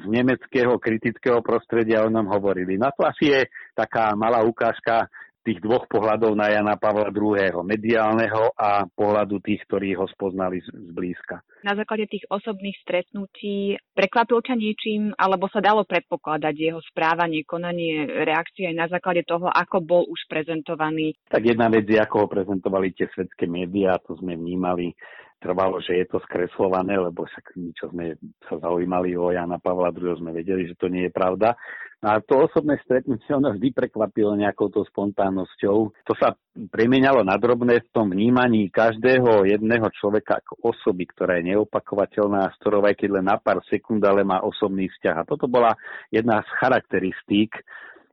z 0.00 0.04
nemeckého 0.08 0.80
kritického 0.80 1.44
prostredia 1.44 2.08
o 2.08 2.08
ňom 2.08 2.24
hovorili. 2.32 2.80
Na 2.80 2.88
to 2.88 3.04
asi 3.04 3.28
je 3.28 3.40
taká 3.76 4.16
malá 4.16 4.40
ukážka 4.40 5.12
tých 5.44 5.60
dvoch 5.60 5.84
pohľadov 5.86 6.32
na 6.32 6.48
Jana 6.48 6.80
Pavla 6.80 7.12
II. 7.12 7.60
mediálneho 7.62 8.56
a 8.56 8.88
pohľadu 8.88 9.44
tých, 9.44 9.60
ktorí 9.68 9.92
ho 9.94 10.08
spoznali 10.08 10.64
zblízka. 10.64 11.44
Na 11.60 11.76
základe 11.76 12.08
tých 12.08 12.24
osobných 12.32 12.80
stretnutí 12.80 13.76
prekvapil 13.92 14.40
ťa 14.40 14.54
niečím, 14.56 15.12
alebo 15.20 15.48
sa 15.52 15.60
dalo 15.60 15.84
predpokladať 15.84 16.54
jeho 16.56 16.80
správanie, 16.88 17.44
konanie, 17.44 18.08
reakcie 18.08 18.72
aj 18.72 18.76
na 18.76 18.86
základe 18.88 19.24
toho, 19.28 19.52
ako 19.52 19.84
bol 19.84 20.02
už 20.08 20.24
prezentovaný? 20.32 21.12
Tak 21.28 21.44
jedna 21.44 21.68
vec 21.68 21.84
je, 21.84 22.00
ako 22.00 22.24
ho 22.24 22.26
prezentovali 22.28 22.96
tie 22.96 23.08
svetské 23.12 23.44
médiá, 23.44 24.00
to 24.00 24.16
sme 24.16 24.36
vnímali 24.36 24.96
trvalo, 25.44 25.76
že 25.84 26.00
je 26.00 26.06
to 26.08 26.16
skreslované, 26.24 26.96
lebo 26.96 27.28
však 27.28 27.52
my, 27.60 27.68
sme 27.76 28.06
sa 28.48 28.56
zaujímali 28.56 29.12
o 29.12 29.28
Jana 29.28 29.60
Pavla 29.60 29.92
II, 29.92 30.16
sme 30.16 30.32
vedeli, 30.32 30.64
že 30.64 30.80
to 30.80 30.88
nie 30.88 31.04
je 31.04 31.12
pravda. 31.12 31.52
No 32.00 32.16
a 32.16 32.20
to 32.24 32.48
osobné 32.48 32.80
stretnutie 32.84 33.28
ono 33.32 33.52
vždy 33.52 33.72
prekvapilo 33.72 34.36
nejakou 34.36 34.72
to 34.72 34.84
spontánnosťou. 34.88 35.76
To 36.04 36.14
sa 36.16 36.36
premieňalo 36.52 37.24
na 37.24 37.36
drobné 37.36 37.80
v 37.80 37.88
tom 37.92 38.12
vnímaní 38.12 38.68
každého 38.68 39.48
jedného 39.48 39.88
človeka 40.00 40.40
ako 40.40 40.72
osoby, 40.72 41.08
ktorá 41.08 41.40
je 41.40 41.56
neopakovateľná, 41.56 42.52
s 42.52 42.56
ktorou 42.60 42.84
aj 42.84 42.96
keď 43.00 43.08
len 43.20 43.28
na 43.28 43.40
pár 43.40 43.60
sekúnd, 43.68 44.04
ale 44.04 44.20
má 44.20 44.44
osobný 44.44 44.88
vzťah. 44.92 45.16
A 45.16 45.28
toto 45.28 45.48
bola 45.48 45.76
jedna 46.12 46.44
z 46.44 46.48
charakteristík, 46.60 47.56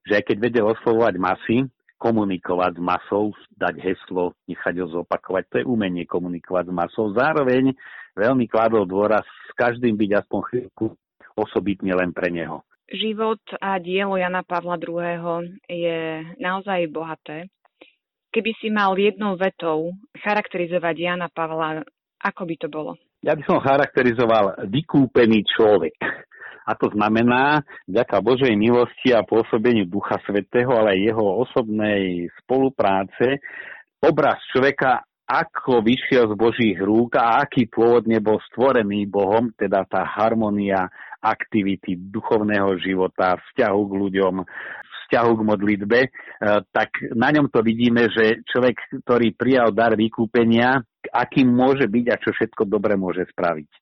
že 0.07 0.19
aj 0.19 0.23
keď 0.23 0.37
vedel 0.39 0.65
oslovovať 0.71 1.15
masy, 1.19 1.57
komunikovať 2.01 2.75
s 2.77 2.81
masou, 2.81 3.29
dať 3.53 3.77
heslo, 3.77 4.33
nechať 4.49 4.73
ho 4.81 4.87
zopakovať. 4.89 5.43
To 5.53 5.55
je 5.61 5.69
umenie 5.69 6.09
komunikovať 6.09 6.73
s 6.73 6.73
masou. 6.73 7.13
Zároveň 7.13 7.77
veľmi 8.17 8.49
kladol 8.49 8.89
dôraz 8.89 9.21
s 9.21 9.51
každým 9.53 9.93
byť 9.93 10.25
aspoň 10.25 10.39
chvíľku 10.49 10.85
osobitne 11.37 11.93
len 11.93 12.09
pre 12.09 12.33
neho. 12.33 12.65
Život 12.91 13.39
a 13.61 13.79
dielo 13.79 14.19
Jana 14.19 14.43
Pavla 14.43 14.75
II. 14.75 15.47
je 15.69 16.25
naozaj 16.41 16.91
bohaté. 16.91 17.47
Keby 18.33 18.51
si 18.59 18.67
mal 18.67 18.97
jednou 18.99 19.39
vetou 19.39 19.95
charakterizovať 20.19 20.95
Jana 20.97 21.29
Pavla, 21.31 21.85
ako 22.19 22.41
by 22.43 22.55
to 22.59 22.67
bolo? 22.67 22.91
Ja 23.21 23.37
by 23.37 23.43
som 23.45 23.61
charakterizoval 23.61 24.65
vykúpený 24.65 25.45
človek 25.45 25.93
a 26.65 26.71
to 26.77 26.93
znamená, 26.93 27.65
vďaka 27.89 28.17
Božej 28.21 28.53
milosti 28.53 29.11
a 29.11 29.25
pôsobeniu 29.25 29.89
Ducha 29.89 30.21
Svetého, 30.25 30.71
ale 30.71 30.97
aj 30.97 30.99
jeho 31.13 31.25
osobnej 31.41 32.29
spolupráce, 32.43 33.41
obraz 34.01 34.37
človeka 34.53 35.05
ako 35.31 35.79
vyšiel 35.79 36.27
z 36.27 36.35
Božích 36.35 36.77
rúk 36.83 37.15
a 37.15 37.39
aký 37.39 37.71
pôvodne 37.71 38.19
bol 38.19 38.43
stvorený 38.51 39.07
Bohom, 39.07 39.55
teda 39.55 39.87
tá 39.87 40.03
harmonia 40.03 40.91
aktivity 41.23 41.95
duchovného 41.95 42.75
života, 42.83 43.39
vzťahu 43.39 43.81
k 43.87 43.93
ľuďom, 43.95 44.35
vzťahu 45.11 45.31
k 45.31 45.41
modlitbe, 45.47 45.99
e, 46.03 46.09
tak 46.73 46.89
na 47.15 47.31
ňom 47.31 47.47
to 47.47 47.63
vidíme, 47.63 48.11
že 48.11 48.43
človek, 48.43 49.03
ktorý 49.05 49.31
prijal 49.37 49.71
dar 49.71 49.95
vykúpenia, 49.95 50.83
akým 51.13 51.47
môže 51.47 51.87
byť 51.87 52.05
a 52.11 52.19
čo 52.19 52.35
všetko 52.35 52.67
dobre 52.67 52.99
môže 52.99 53.23
spraviť. 53.31 53.80